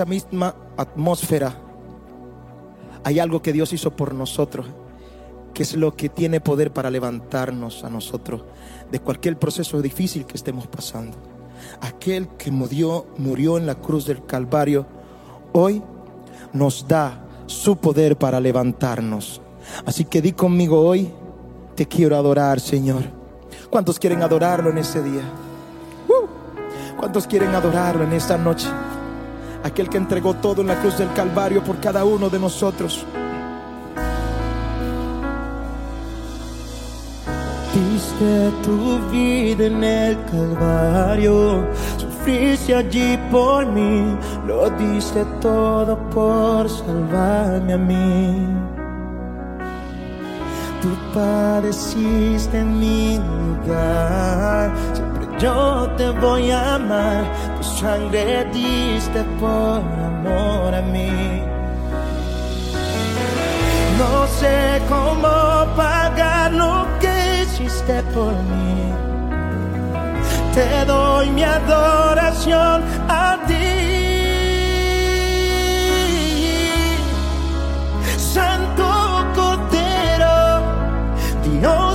esa 0.00 0.08
misma 0.08 0.54
atmósfera 0.78 1.54
hay 3.04 3.18
algo 3.18 3.42
que 3.42 3.52
Dios 3.52 3.74
hizo 3.74 3.90
por 3.90 4.14
nosotros, 4.14 4.66
que 5.52 5.62
es 5.62 5.76
lo 5.76 5.94
que 5.94 6.08
tiene 6.08 6.40
poder 6.40 6.72
para 6.72 6.88
levantarnos 6.88 7.84
a 7.84 7.90
nosotros 7.90 8.42
de 8.90 8.98
cualquier 9.00 9.38
proceso 9.38 9.82
difícil 9.82 10.24
que 10.24 10.38
estemos 10.38 10.66
pasando. 10.68 11.18
Aquel 11.82 12.28
que 12.28 12.50
murió, 12.50 13.08
murió 13.18 13.58
en 13.58 13.66
la 13.66 13.74
cruz 13.74 14.06
del 14.06 14.24
Calvario, 14.24 14.86
hoy 15.52 15.82
nos 16.54 16.88
da 16.88 17.22
su 17.44 17.76
poder 17.76 18.16
para 18.16 18.40
levantarnos. 18.40 19.42
Así 19.84 20.06
que 20.06 20.22
di 20.22 20.32
conmigo 20.32 20.80
hoy, 20.80 21.12
te 21.74 21.84
quiero 21.84 22.16
adorar, 22.16 22.58
Señor. 22.58 23.02
¿Cuántos 23.68 23.98
quieren 23.98 24.22
adorarlo 24.22 24.70
en 24.70 24.78
ese 24.78 25.02
día? 25.02 25.24
¿Cuántos 26.98 27.26
quieren 27.26 27.54
adorarlo 27.54 28.04
en 28.04 28.14
esta 28.14 28.38
noche? 28.38 28.66
Aquel 29.62 29.88
que 29.88 29.98
entregó 29.98 30.34
todo 30.34 30.62
en 30.62 30.68
la 30.68 30.80
cruz 30.80 30.98
del 30.98 31.12
Calvario 31.12 31.62
por 31.62 31.78
cada 31.78 32.04
uno 32.04 32.28
de 32.28 32.38
nosotros. 32.38 33.04
Diste 37.74 38.50
tu 38.64 38.98
vida 39.10 39.66
en 39.66 39.84
el 39.84 40.18
Calvario, 40.24 41.64
sufriste 41.98 42.74
allí 42.74 43.16
por 43.30 43.64
mí, 43.66 44.16
lo 44.46 44.68
diste 44.70 45.24
todo 45.40 45.96
por 46.10 46.68
salvarme 46.68 47.72
a 47.74 47.78
mí. 47.78 48.48
Tú 50.82 50.88
padeciste 51.14 52.58
en 52.58 52.78
mi 52.80 53.18
lugar, 53.18 54.72
yo 55.40 55.88
te 55.96 56.10
voy 56.10 56.50
a 56.50 56.74
amar, 56.74 57.24
tu 57.56 57.64
sangre 57.64 58.44
diste 58.52 59.24
por 59.40 59.80
amor 60.12 60.74
a 60.74 60.82
mí. 60.82 61.42
No 63.98 64.26
sé 64.38 64.80
cómo 64.88 65.28
pagar 65.76 66.52
lo 66.52 66.86
que 67.00 67.42
hiciste 67.42 68.02
por 68.14 68.32
mí. 68.32 68.92
Te 70.54 70.84
doy 70.84 71.30
mi 71.30 71.44
adoración 71.44 72.82
a 73.08 73.38
ti. 73.46 73.90
Santo 78.18 78.86
Cordero, 79.34 80.62
Dios 81.44 81.89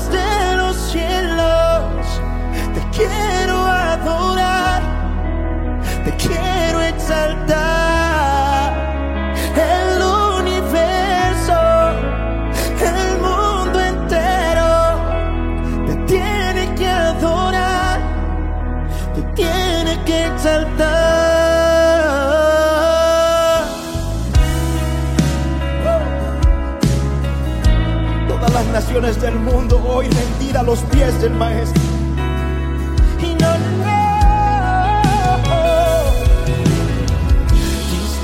del 29.14 29.36
mundo 29.36 29.82
hoy 29.88 30.08
rendir 30.08 30.58
a 30.58 30.64
los 30.64 30.80
pies 30.80 31.22
del 31.22 31.34
Maestro. 31.34 31.85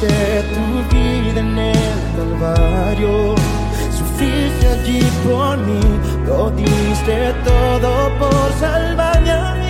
Diste 0.01 0.43
tu 0.55 0.95
vida 0.95 1.41
en 1.41 1.59
el 1.59 1.75
Calvario, 2.15 3.35
sufriste 3.95 4.67
allí 4.67 5.03
por 5.23 5.57
mí, 5.59 5.79
lo 6.25 6.49
diste 6.49 7.31
todo 7.45 8.09
por 8.17 8.51
salvarme 8.59 9.60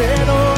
Te 0.00 0.49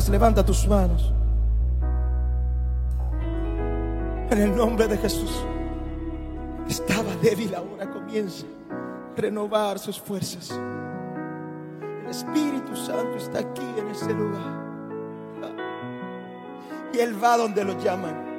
levanta 0.00 0.44
tus 0.44 0.66
manos. 0.66 1.12
En 4.30 4.38
el 4.38 4.56
nombre 4.56 4.88
de 4.88 4.96
Jesús. 4.96 5.44
Estaba 6.66 7.14
débil, 7.20 7.54
ahora 7.54 7.90
comienza 7.90 8.46
a 8.70 9.20
renovar 9.20 9.78
sus 9.78 10.00
fuerzas. 10.00 10.50
El 12.02 12.10
Espíritu 12.10 12.74
Santo 12.74 13.18
está 13.18 13.40
aquí 13.40 13.66
en 13.76 13.88
este 13.88 14.14
lugar. 14.14 14.62
Y 16.94 16.98
Él 16.98 17.22
va 17.22 17.36
donde 17.36 17.64
lo 17.64 17.78
llaman. 17.78 18.32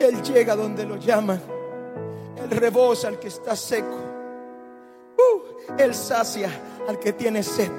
Él 0.00 0.22
llega 0.22 0.56
donde 0.56 0.86
lo 0.86 0.96
llaman. 0.96 1.40
Él 2.36 2.50
rebosa 2.50 3.08
al 3.08 3.18
que 3.18 3.28
está 3.28 3.54
seco. 3.54 3.96
Uh, 5.16 5.72
él 5.78 5.94
sacia 5.94 6.50
al 6.88 6.98
que 6.98 7.12
tiene 7.12 7.42
sed. 7.42 7.70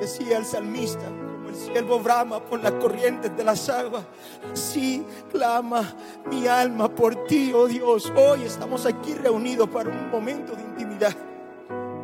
Decía 0.00 0.38
el 0.38 0.44
salmista, 0.44 1.06
el 1.54 1.72
siervo 1.72 2.00
brama 2.00 2.40
por 2.40 2.62
las 2.62 2.72
corrientes 2.72 3.34
de 3.36 3.44
las 3.44 3.68
aguas. 3.68 4.04
Sí, 4.52 5.04
clama 5.30 5.94
mi 6.30 6.46
alma 6.46 6.88
por 6.88 7.24
ti, 7.24 7.52
oh 7.54 7.66
Dios. 7.66 8.12
Hoy 8.16 8.42
estamos 8.42 8.84
aquí 8.86 9.14
reunidos 9.14 9.68
para 9.68 9.88
un 9.90 10.10
momento 10.10 10.54
de 10.54 10.62
intimidad. 10.62 11.14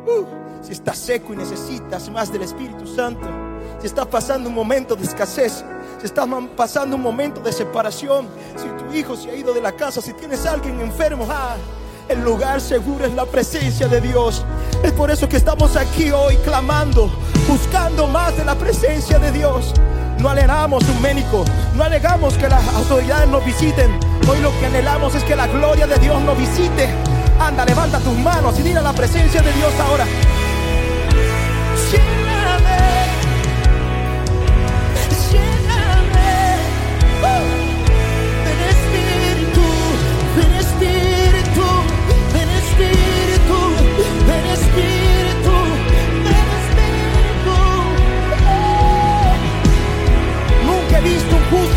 Uh, 0.07 0.63
si 0.63 0.71
estás 0.71 0.97
seco 0.97 1.33
y 1.33 1.37
necesitas 1.37 2.09
más 2.09 2.31
del 2.31 2.43
Espíritu 2.43 2.87
Santo, 2.87 3.27
si 3.79 3.87
estás 3.87 4.07
pasando 4.07 4.49
un 4.49 4.55
momento 4.55 4.95
de 4.95 5.03
escasez, 5.03 5.63
si 5.99 6.05
estás 6.05 6.27
pasando 6.55 6.95
un 6.95 7.01
momento 7.01 7.41
de 7.41 7.51
separación, 7.51 8.27
si 8.55 8.67
tu 8.83 8.93
hijo 8.93 9.15
se 9.15 9.29
ha 9.31 9.35
ido 9.35 9.53
de 9.53 9.61
la 9.61 9.73
casa, 9.73 10.01
si 10.01 10.13
tienes 10.13 10.45
a 10.45 10.53
alguien 10.53 10.79
enfermo, 10.79 11.27
ah, 11.29 11.57
el 12.09 12.23
lugar 12.23 12.61
seguro 12.61 13.05
es 13.05 13.13
la 13.13 13.25
presencia 13.25 13.87
de 13.87 14.01
Dios. 14.01 14.45
Es 14.83 14.91
por 14.91 15.11
eso 15.11 15.27
que 15.29 15.37
estamos 15.37 15.75
aquí 15.75 16.11
hoy 16.11 16.37
clamando, 16.37 17.11
buscando 17.47 18.07
más 18.07 18.35
de 18.37 18.45
la 18.45 18.55
presencia 18.55 19.19
de 19.19 19.31
Dios. 19.31 19.73
No 20.19 20.29
anhelamos 20.29 20.83
un 20.83 21.01
médico, 21.01 21.43
no 21.75 21.83
alegamos 21.83 22.35
que 22.35 22.47
las 22.47 22.67
autoridades 22.75 23.27
nos 23.29 23.43
visiten. 23.45 23.99
Hoy 24.29 24.39
lo 24.39 24.51
que 24.59 24.67
anhelamos 24.67 25.15
es 25.15 25.23
que 25.23 25.35
la 25.35 25.47
gloria 25.47 25.87
de 25.87 25.97
Dios 25.97 26.21
nos 26.21 26.37
visite. 26.37 26.89
Anda, 27.39 27.65
levanta 27.65 27.99
tus 27.99 28.17
manos 28.17 28.59
y 28.59 28.61
dile 28.61 28.79
a 28.79 28.83
la 28.83 28.93
presencia 28.93 29.41
de 29.41 29.51
Dios 29.53 29.73
ahora. 29.79 30.05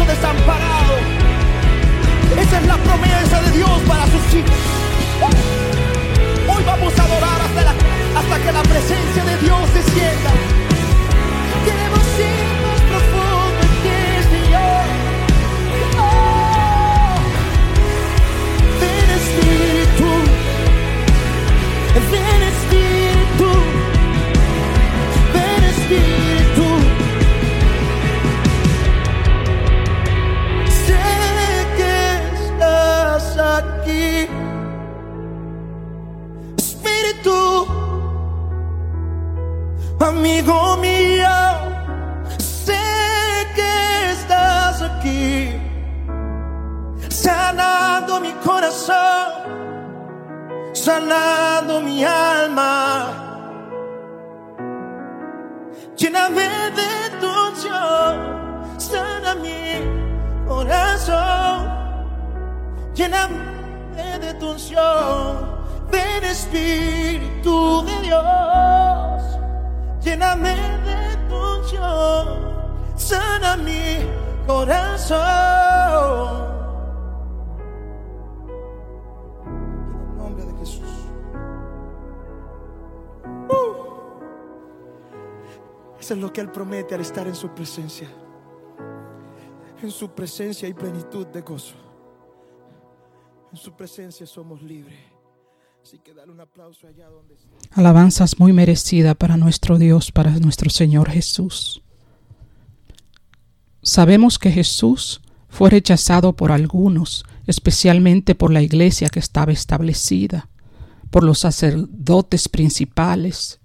Desamparado. 0.06 0.94
Esa 2.38 2.58
es 2.60 2.66
la 2.66 2.76
promesa 2.76 3.40
de 3.42 3.50
Dios 3.52 3.80
para 3.88 4.04
sus 4.06 4.34
hijos. 4.34 4.50
Hoy 6.48 6.62
vamos 6.64 6.98
a 6.98 7.02
adorar 7.04 7.40
hasta, 8.16 8.38
que 8.38 8.52
la 8.52 8.62
presencia 8.62 9.24
de 9.24 9.36
Dios 9.38 9.74
descienda. 9.74 10.30
Queremos 11.64 12.04
ir 12.18 12.46
más 12.64 12.80
profundo 12.90 13.60
en 13.62 13.68
ti, 13.82 14.00
Señor. 14.34 14.84
Oh, 15.98 17.16
ven 18.80 19.08
Espíritu, 19.20 20.10
ven 22.10 22.42
Espíritu, 22.42 22.53
Lléname 62.94 64.18
de 64.20 64.34
tu 64.34 64.50
unción, 64.50 65.48
ven 65.90 66.24
Espíritu 66.24 67.84
de 67.84 68.00
Dios. 68.02 69.22
Lléname 70.00 70.54
de 70.54 71.16
tu 71.28 71.34
unción, 71.34 72.54
sana 72.94 73.56
mi 73.56 74.06
corazón. 74.46 75.18
En 79.44 80.10
el 80.10 80.16
nombre 80.16 80.44
de 80.44 80.54
Jesús. 80.58 81.08
Uh. 83.48 83.74
Eso 85.98 86.14
es 86.14 86.20
lo 86.20 86.32
que 86.32 86.40
Él 86.40 86.50
promete 86.52 86.94
al 86.94 87.00
estar 87.00 87.26
en 87.26 87.34
su 87.34 87.48
presencia. 87.48 88.08
En 89.82 89.90
su 89.90 90.10
presencia 90.10 90.68
hay 90.68 90.74
plenitud 90.74 91.26
de 91.26 91.40
gozo. 91.40 91.74
En 93.54 93.60
su 93.60 93.70
presencia 93.70 94.26
somos 94.26 94.60
libres. 94.62 94.98
Así 95.80 96.00
que 96.00 96.12
dale 96.12 96.32
un 96.32 96.40
aplauso 96.40 96.88
allá 96.88 97.08
donde 97.08 97.34
esté. 97.34 97.46
Alabanzas 97.70 98.40
muy 98.40 98.52
merecida 98.52 99.14
para 99.14 99.36
nuestro 99.36 99.78
Dios, 99.78 100.10
para 100.10 100.32
nuestro 100.40 100.70
Señor 100.70 101.08
Jesús. 101.08 101.80
Sabemos 103.80 104.40
que 104.40 104.50
Jesús 104.50 105.20
fue 105.48 105.70
rechazado 105.70 106.32
por 106.32 106.50
algunos, 106.50 107.24
especialmente 107.46 108.34
por 108.34 108.52
la 108.52 108.60
iglesia 108.60 109.08
que 109.08 109.20
estaba 109.20 109.52
establecida, 109.52 110.48
por 111.10 111.22
los 111.22 111.38
sacerdotes 111.38 112.48
principales. 112.48 113.60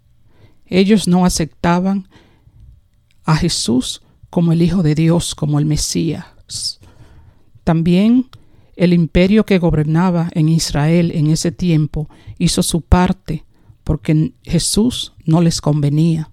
Ellos 0.68 1.08
no 1.08 1.26
aceptaban 1.26 2.08
a 3.26 3.36
Jesús 3.36 4.04
como 4.30 4.52
el 4.52 4.62
Hijo 4.62 4.84
de 4.84 4.94
Dios, 4.94 5.34
como 5.34 5.58
el 5.58 5.66
Mesías. 5.66 6.80
También 7.64 8.30
el 8.80 8.94
imperio 8.94 9.46
que 9.46 9.60
gobernaba 9.60 10.30
en 10.32 10.48
Israel 10.48 11.12
en 11.14 11.28
ese 11.28 11.52
tiempo 11.52 12.10
hizo 12.38 12.64
su 12.64 12.80
parte 12.80 13.44
porque 13.84 14.32
Jesús 14.44 15.12
no 15.26 15.42
les 15.42 15.60
convenía. 15.60 16.32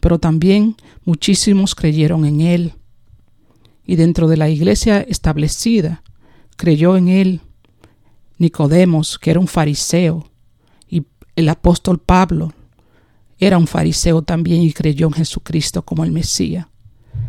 Pero 0.00 0.18
también 0.18 0.76
muchísimos 1.04 1.74
creyeron 1.74 2.24
en 2.24 2.40
él. 2.40 2.72
Y 3.84 3.96
dentro 3.96 4.26
de 4.26 4.38
la 4.38 4.48
iglesia 4.48 5.02
establecida 5.02 6.02
creyó 6.56 6.96
en 6.96 7.08
él 7.08 7.42
Nicodemos, 8.38 9.18
que 9.18 9.32
era 9.32 9.38
un 9.38 9.46
fariseo, 9.46 10.30
y 10.88 11.04
el 11.36 11.50
apóstol 11.50 11.98
Pablo 11.98 12.54
era 13.38 13.58
un 13.58 13.66
fariseo 13.66 14.22
también 14.22 14.62
y 14.62 14.72
creyó 14.72 15.08
en 15.08 15.12
Jesucristo 15.12 15.84
como 15.84 16.04
el 16.04 16.10
Mesías. 16.10 16.68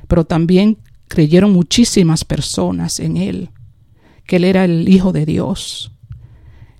Pero 0.08 0.24
también 0.24 0.78
creyeron 1.10 1.52
muchísimas 1.52 2.24
personas 2.24 3.02
en 3.02 3.18
él, 3.18 3.50
que 4.26 4.38
él 4.38 4.44
era 4.44 4.66
el 4.66 4.88
Hijo 4.90 5.12
de 5.12 5.26
Dios. 5.26 5.92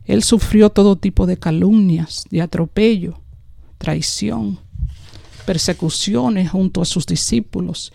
Él 0.06 0.24
sufrió 0.24 0.70
todo 0.70 0.96
tipo 0.96 1.26
de 1.26 1.38
calumnias, 1.38 2.26
de 2.30 2.42
atropello, 2.42 3.22
traición, 3.78 4.60
persecuciones 5.46 6.50
junto 6.52 6.82
a 6.82 6.86
sus 6.86 7.06
discípulos 7.06 7.94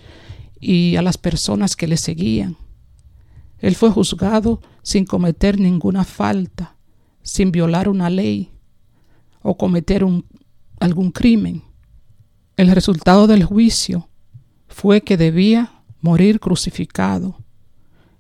y 0.61 0.97
a 0.97 1.03
las 1.03 1.19
personas 1.19 1.77
que 1.77 1.87
le 1.87 1.97
seguían. 1.97 2.57
Él 3.59 3.75
fue 3.75 3.91
juzgado 3.91 4.61
sin 4.83 5.05
cometer 5.05 5.59
ninguna 5.59 6.05
falta, 6.05 6.77
sin 7.23 7.51
violar 7.53 7.89
una 7.89 8.11
ley 8.11 8.51
o 9.43 9.57
cometer 9.57 10.05
un, 10.05 10.27
algún 10.81 11.11
crimen. 11.11 11.63
El 12.57 12.71
resultado 12.71 13.27
del 13.27 13.45
juicio 13.45 14.09
fue 14.69 15.03
que 15.03 15.17
debía 15.17 15.83
morir 16.01 16.41
crucificado. 16.41 17.39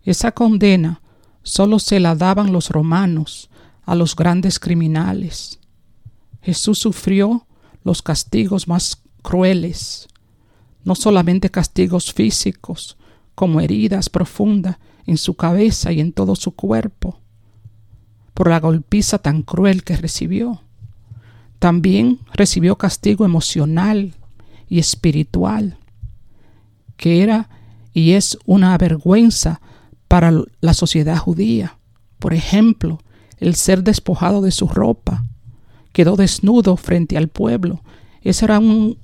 Esa 0.02 0.32
condena 0.32 1.02
solo 1.46 1.78
se 1.78 2.00
la 2.00 2.16
daban 2.16 2.52
los 2.52 2.70
romanos 2.70 3.50
a 3.84 3.94
los 3.94 4.16
grandes 4.16 4.58
criminales. 4.58 5.60
Jesús 6.42 6.80
sufrió 6.80 7.46
los 7.84 8.02
castigos 8.02 8.66
más 8.66 9.00
crueles, 9.22 10.08
no 10.82 10.96
solamente 10.96 11.48
castigos 11.48 12.12
físicos, 12.12 12.96
como 13.36 13.60
heridas 13.60 14.10
profundas 14.10 14.78
en 15.06 15.16
su 15.18 15.34
cabeza 15.34 15.92
y 15.92 16.00
en 16.00 16.12
todo 16.12 16.34
su 16.34 16.50
cuerpo, 16.50 17.20
por 18.34 18.48
la 18.48 18.58
golpiza 18.58 19.18
tan 19.18 19.42
cruel 19.42 19.84
que 19.84 19.96
recibió. 19.96 20.62
También 21.60 22.18
recibió 22.32 22.76
castigo 22.76 23.24
emocional 23.24 24.14
y 24.68 24.80
espiritual, 24.80 25.78
que 26.96 27.22
era 27.22 27.48
y 27.92 28.12
es 28.12 28.36
una 28.46 28.76
vergüenza 28.78 29.60
para 30.08 30.32
la 30.60 30.74
sociedad 30.74 31.16
judía. 31.18 31.78
Por 32.18 32.34
ejemplo, 32.34 33.00
el 33.38 33.54
ser 33.54 33.82
despojado 33.82 34.40
de 34.40 34.50
su 34.50 34.68
ropa, 34.68 35.24
quedó 35.92 36.16
desnudo 36.16 36.76
frente 36.76 37.16
al 37.16 37.28
pueblo. 37.28 37.82
Ese 38.22 38.44
era 38.44 38.58
un, 38.58 38.98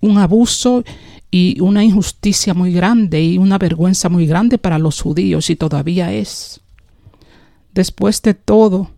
un 0.00 0.18
abuso 0.18 0.84
y 1.30 1.60
una 1.60 1.84
injusticia 1.84 2.54
muy 2.54 2.72
grande 2.72 3.22
y 3.22 3.38
una 3.38 3.58
vergüenza 3.58 4.08
muy 4.08 4.26
grande 4.26 4.58
para 4.58 4.78
los 4.78 5.00
judíos 5.00 5.50
y 5.50 5.56
todavía 5.56 6.12
es. 6.12 6.60
Después 7.72 8.20
de 8.22 8.34
todo 8.34 8.90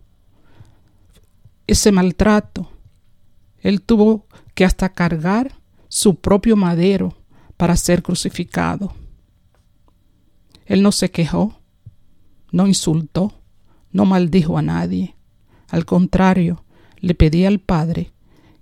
ese 1.67 1.91
maltrato, 1.91 2.69
él 3.61 3.81
tuvo 3.81 4.25
que 4.55 4.65
hasta 4.65 4.89
cargar 4.89 5.55
su 5.87 6.15
propio 6.15 6.55
madero 6.55 7.15
para 7.57 7.75
ser 7.77 8.01
crucificado. 8.01 8.93
Él 10.65 10.81
no 10.81 10.91
se 10.91 11.11
quejó, 11.11 11.59
no 12.51 12.67
insultó, 12.67 13.33
no 13.91 14.05
maldijo 14.05 14.57
a 14.57 14.61
nadie. 14.61 15.15
Al 15.69 15.85
contrario, 15.85 16.63
le 16.97 17.15
pedía 17.15 17.47
al 17.47 17.59
Padre 17.59 18.13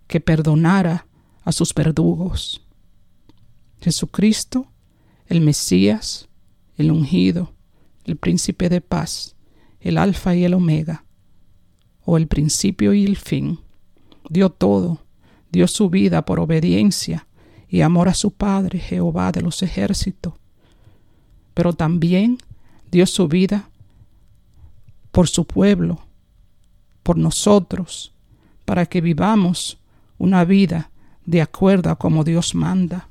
que 0.08 0.20
perdonara 0.20 1.08
a 1.44 1.52
sus 1.52 1.74
verdugos. 1.74 2.66
Jesucristo, 3.82 4.68
el 5.28 5.42
Mesías, 5.42 6.30
el 6.78 6.92
ungido, 6.92 7.54
el 8.06 8.18
príncipe 8.18 8.70
de 8.70 8.82
paz, 8.82 9.36
el 9.80 9.98
alfa 9.98 10.36
y 10.36 10.44
el 10.44 10.54
omega, 10.54 11.06
o 12.04 12.18
el 12.18 12.28
principio 12.28 12.94
y 12.94 13.06
el 13.06 13.18
fin, 13.18 13.60
dio 14.30 14.50
todo, 14.50 15.06
dio 15.52 15.68
su 15.68 15.90
vida 15.90 16.26
por 16.26 16.40
obediencia 16.40 17.28
y 17.68 17.82
amor 17.82 18.10
a 18.10 18.14
su 18.14 18.32
Padre, 18.32 18.80
Jehová 18.80 19.32
de 19.32 19.42
los 19.42 19.64
ejércitos, 19.64 20.34
pero 21.54 21.74
también 21.74 22.38
dio 22.92 23.06
su 23.06 23.28
vida 23.28 23.70
por 25.12 25.28
su 25.28 25.46
pueblo, 25.46 26.00
por 27.04 27.18
nosotros, 27.18 28.14
para 28.66 28.86
que 28.86 29.02
vivamos 29.02 29.78
una 30.18 30.46
vida 30.46 30.92
de 31.26 31.42
acuerdo 31.42 31.90
a 31.90 31.98
como 31.98 32.24
Dios 32.24 32.56
manda. 32.56 33.10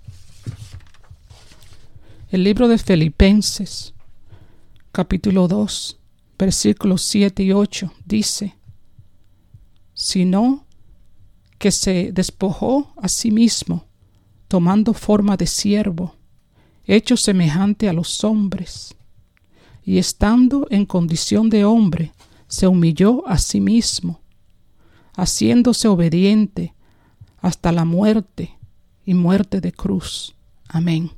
El 2.31 2.45
libro 2.45 2.69
de 2.69 2.79
Filipenses, 2.79 3.93
capítulo 4.93 5.49
2, 5.49 5.99
versículos 6.39 7.03
7 7.03 7.43
y 7.43 7.53
8, 7.53 7.93
dice, 8.05 8.57
sino 9.95 10.65
que 11.59 11.71
se 11.71 12.13
despojó 12.13 12.95
a 12.97 13.09
sí 13.09 13.31
mismo, 13.31 13.85
tomando 14.49 14.95
forma 14.95 15.37
de 15.37 15.47
siervo, 15.47 16.17
hecho 16.87 17.17
semejante 17.17 17.89
a 17.89 17.93
los 17.93 18.25
hombres, 18.25 18.95
y 19.85 19.99
estando 19.99 20.67
en 20.71 20.87
condición 20.87 21.51
de 21.51 21.65
hombre, 21.65 22.13
se 22.47 22.67
humilló 22.67 23.27
a 23.29 23.39
sí 23.39 23.61
mismo, 23.61 24.21
haciéndose 25.15 25.89
obediente 25.89 26.75
hasta 27.39 27.73
la 27.73 27.85
muerte 27.85 28.59
y 29.05 29.15
muerte 29.15 29.61
de 29.61 29.73
cruz. 29.73 30.35
Amén. 30.69 31.11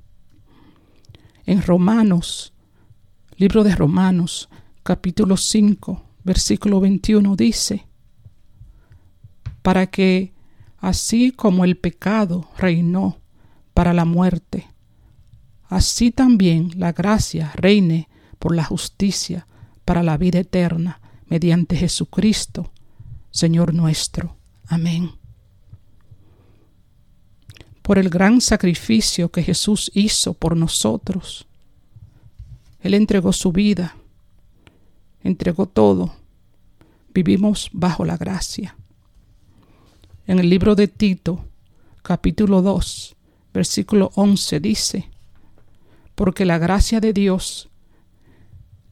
En 1.44 1.62
Romanos, 1.62 2.52
libro 3.36 3.64
de 3.64 3.74
Romanos, 3.74 4.48
capítulo 4.82 5.36
5, 5.36 6.02
versículo 6.24 6.80
21 6.80 7.34
dice, 7.36 7.86
para 9.62 9.86
que 9.86 10.32
así 10.78 11.30
como 11.30 11.64
el 11.64 11.76
pecado 11.76 12.48
reinó 12.58 13.18
para 13.74 13.92
la 13.92 14.04
muerte, 14.04 14.71
así 15.72 16.10
también 16.10 16.70
la 16.76 16.92
gracia 16.92 17.50
reine 17.54 18.08
por 18.38 18.54
la 18.54 18.62
justicia 18.62 19.46
para 19.86 20.02
la 20.02 20.18
vida 20.18 20.40
eterna 20.40 21.00
mediante 21.28 21.76
Jesucristo, 21.76 22.70
Señor 23.30 23.72
nuestro. 23.72 24.36
Amén. 24.66 25.12
Por 27.80 27.98
el 27.98 28.10
gran 28.10 28.42
sacrificio 28.42 29.30
que 29.30 29.42
Jesús 29.42 29.90
hizo 29.94 30.34
por 30.34 30.58
nosotros, 30.58 31.46
Él 32.80 32.92
entregó 32.92 33.32
su 33.32 33.50
vida, 33.50 33.96
entregó 35.22 35.64
todo. 35.64 36.14
Vivimos 37.14 37.70
bajo 37.72 38.04
la 38.04 38.18
gracia. 38.18 38.76
En 40.26 40.38
el 40.38 40.50
libro 40.50 40.74
de 40.74 40.86
Tito, 40.86 41.46
capítulo 42.02 42.60
2, 42.60 43.16
versículo 43.54 44.10
11 44.16 44.60
dice, 44.60 45.11
porque 46.22 46.44
la 46.44 46.56
gracia 46.56 47.00
de 47.00 47.12
Dios 47.12 47.68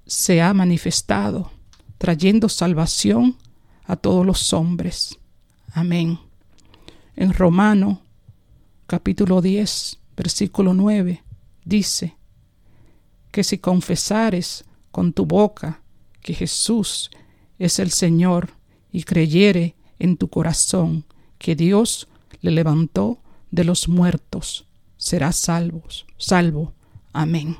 se 0.04 0.42
ha 0.42 0.52
manifestado, 0.52 1.52
trayendo 1.96 2.48
salvación 2.48 3.36
a 3.84 3.94
todos 3.94 4.26
los 4.26 4.52
hombres. 4.52 5.16
Amén. 5.72 6.18
En 7.14 7.32
Romano, 7.32 8.02
capítulo 8.88 9.40
10, 9.40 9.96
versículo 10.16 10.74
9, 10.74 11.22
dice, 11.64 12.16
que 13.30 13.44
si 13.44 13.58
confesares 13.58 14.64
con 14.90 15.12
tu 15.12 15.24
boca 15.24 15.82
que 16.22 16.34
Jesús 16.34 17.12
es 17.60 17.78
el 17.78 17.92
Señor 17.92 18.54
y 18.90 19.04
creyere 19.04 19.76
en 20.00 20.16
tu 20.16 20.26
corazón 20.26 21.04
que 21.38 21.54
Dios 21.54 22.08
le 22.40 22.50
levantó 22.50 23.20
de 23.52 23.62
los 23.62 23.88
muertos, 23.88 24.66
serás 24.96 25.36
salvo, 25.36 25.84
salvo. 26.18 26.74
Amén. 27.12 27.56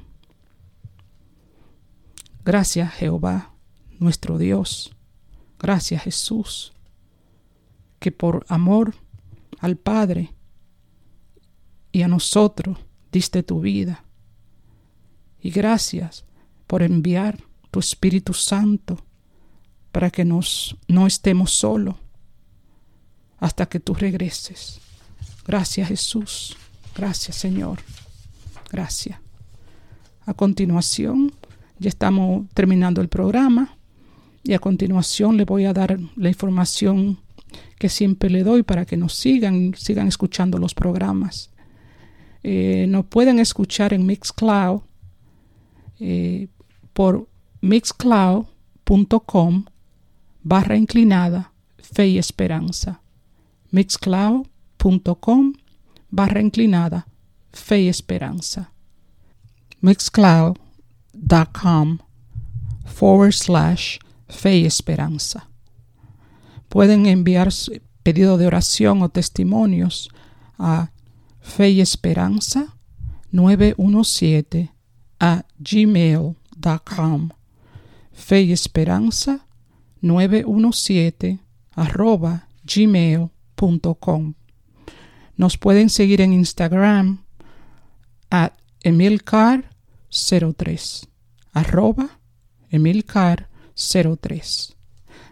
Gracias 2.44 2.92
Jehová, 2.94 3.52
nuestro 3.98 4.38
Dios. 4.38 4.94
Gracias 5.58 6.02
Jesús, 6.02 6.72
que 7.98 8.12
por 8.12 8.46
amor 8.48 8.94
al 9.58 9.76
Padre 9.76 10.32
y 11.92 12.02
a 12.02 12.08
nosotros 12.08 12.78
diste 13.12 13.42
tu 13.42 13.60
vida. 13.60 14.04
Y 15.40 15.50
gracias 15.50 16.24
por 16.66 16.82
enviar 16.82 17.42
tu 17.70 17.80
Espíritu 17.80 18.34
Santo 18.34 19.04
para 19.92 20.10
que 20.10 20.24
nos, 20.24 20.76
no 20.88 21.06
estemos 21.06 21.52
solos 21.52 21.96
hasta 23.38 23.66
que 23.66 23.80
tú 23.80 23.94
regreses. 23.94 24.80
Gracias 25.46 25.88
Jesús. 25.88 26.56
Gracias 26.94 27.36
Señor. 27.36 27.80
Gracias. 28.70 29.18
A 30.30 30.34
continuación, 30.34 31.32
ya 31.80 31.88
estamos 31.88 32.46
terminando 32.54 33.00
el 33.00 33.08
programa 33.08 33.76
y 34.44 34.52
a 34.52 34.60
continuación 34.60 35.36
le 35.36 35.44
voy 35.44 35.64
a 35.64 35.72
dar 35.72 35.98
la 36.14 36.28
información 36.28 37.18
que 37.80 37.88
siempre 37.88 38.30
le 38.30 38.44
doy 38.44 38.62
para 38.62 38.86
que 38.86 38.96
nos 38.96 39.14
sigan, 39.14 39.74
sigan 39.76 40.06
escuchando 40.06 40.56
los 40.56 40.72
programas. 40.72 41.50
Eh, 42.44 42.86
nos 42.88 43.06
pueden 43.06 43.40
escuchar 43.40 43.92
en 43.92 44.06
Mixcloud 44.06 44.82
eh, 45.98 46.46
por 46.92 47.28
mixcloud.com 47.60 49.64
barra 50.44 50.76
inclinada 50.76 51.52
fe 51.76 52.06
y 52.06 52.18
esperanza 52.18 53.00
mixcloud.com 53.72 55.54
barra 56.08 56.40
inclinada 56.40 57.08
fe 57.52 57.80
y 57.80 57.88
esperanza 57.88 58.70
mixcloud.com 59.80 61.98
forward 62.84 63.32
slash 63.32 63.98
fe 64.28 64.58
y 64.58 64.66
esperanza. 64.66 65.48
Pueden 66.68 67.06
enviar 67.06 67.48
pedido 68.02 68.38
de 68.38 68.46
oración 68.46 69.02
o 69.02 69.08
testimonios 69.08 70.10
a 70.58 70.90
fe 71.40 71.70
y 71.70 71.80
esperanza 71.80 72.76
917 73.32 74.72
a 75.18 75.44
gmail.com 75.58 77.30
fe 78.12 78.42
y 78.42 78.52
esperanza 78.52 79.46
917 80.00 81.40
arroba 81.72 82.48
gmail.com 82.64 84.34
nos 85.36 85.56
pueden 85.56 85.88
seguir 85.88 86.20
en 86.20 86.34
Instagram 86.34 87.24
at 88.30 88.52
emilcar03 90.10 91.08
arroba 91.52 92.20
emilcar03. 92.70 94.76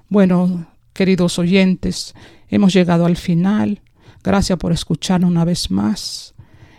Bueno, 0.09 0.67
queridos 0.93 1.39
oyentes, 1.39 2.15
hemos 2.49 2.73
llegado 2.73 3.07
al 3.07 3.17
final. 3.17 3.81
Gracias 4.25 4.59
por 4.59 4.73
escucharnos 4.73 5.31
una 5.31 5.45
vez 5.45 5.71
más. 5.71 6.35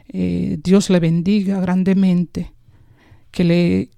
Eh, 0.10 0.60
Dios 0.64 0.90
le 0.90 1.00
bendiga 1.00 1.62
grandemente, 1.62 2.52
que 3.32 3.44
le 3.44 3.92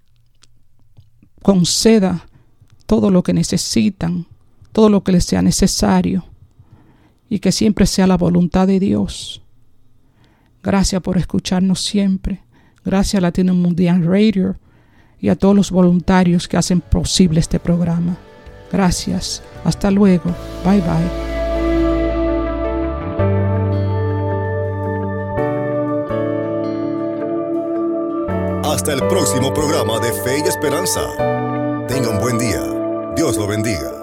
conceda 1.42 2.28
todo 2.86 3.10
lo 3.10 3.24
que 3.24 3.34
necesitan, 3.34 4.28
todo 4.74 4.90
lo 4.90 5.04
que 5.04 5.14
les 5.14 5.26
sea 5.26 5.42
necesario 5.42 6.26
y 7.30 7.40
que 7.40 7.52
siempre 7.52 7.88
sea 7.88 8.08
la 8.08 8.18
voluntad 8.18 8.68
de 8.68 8.80
Dios. 8.80 9.42
Gracias 10.62 11.02
por 11.02 11.18
escucharnos 11.18 11.82
siempre. 11.82 12.44
Gracias 12.84 13.20
a 13.20 13.22
Latino 13.22 13.54
Mundial 13.54 14.06
Radio 14.06 14.56
y 15.20 15.30
a 15.30 15.36
todos 15.36 15.56
los 15.56 15.72
voluntarios 15.72 16.48
que 16.48 16.58
hacen 16.58 16.82
posible 16.82 17.40
este 17.40 17.60
programa. 17.60 18.18
Gracias. 18.72 19.44
Hasta 19.64 19.92
luego. 19.92 20.36
Bye 20.66 20.82
bye. 20.82 21.32
Hasta 28.64 28.94
el 28.94 29.08
próximo 29.10 29.54
programa 29.54 30.00
de 30.00 30.12
Fe 30.24 30.40
y 30.44 30.48
Esperanza. 30.48 31.02
Tenga 31.88 32.10
un 32.10 32.20
buen 32.20 32.40
día. 32.40 32.64
Dios 33.16 33.38
lo 33.38 33.46
bendiga. 33.46 34.01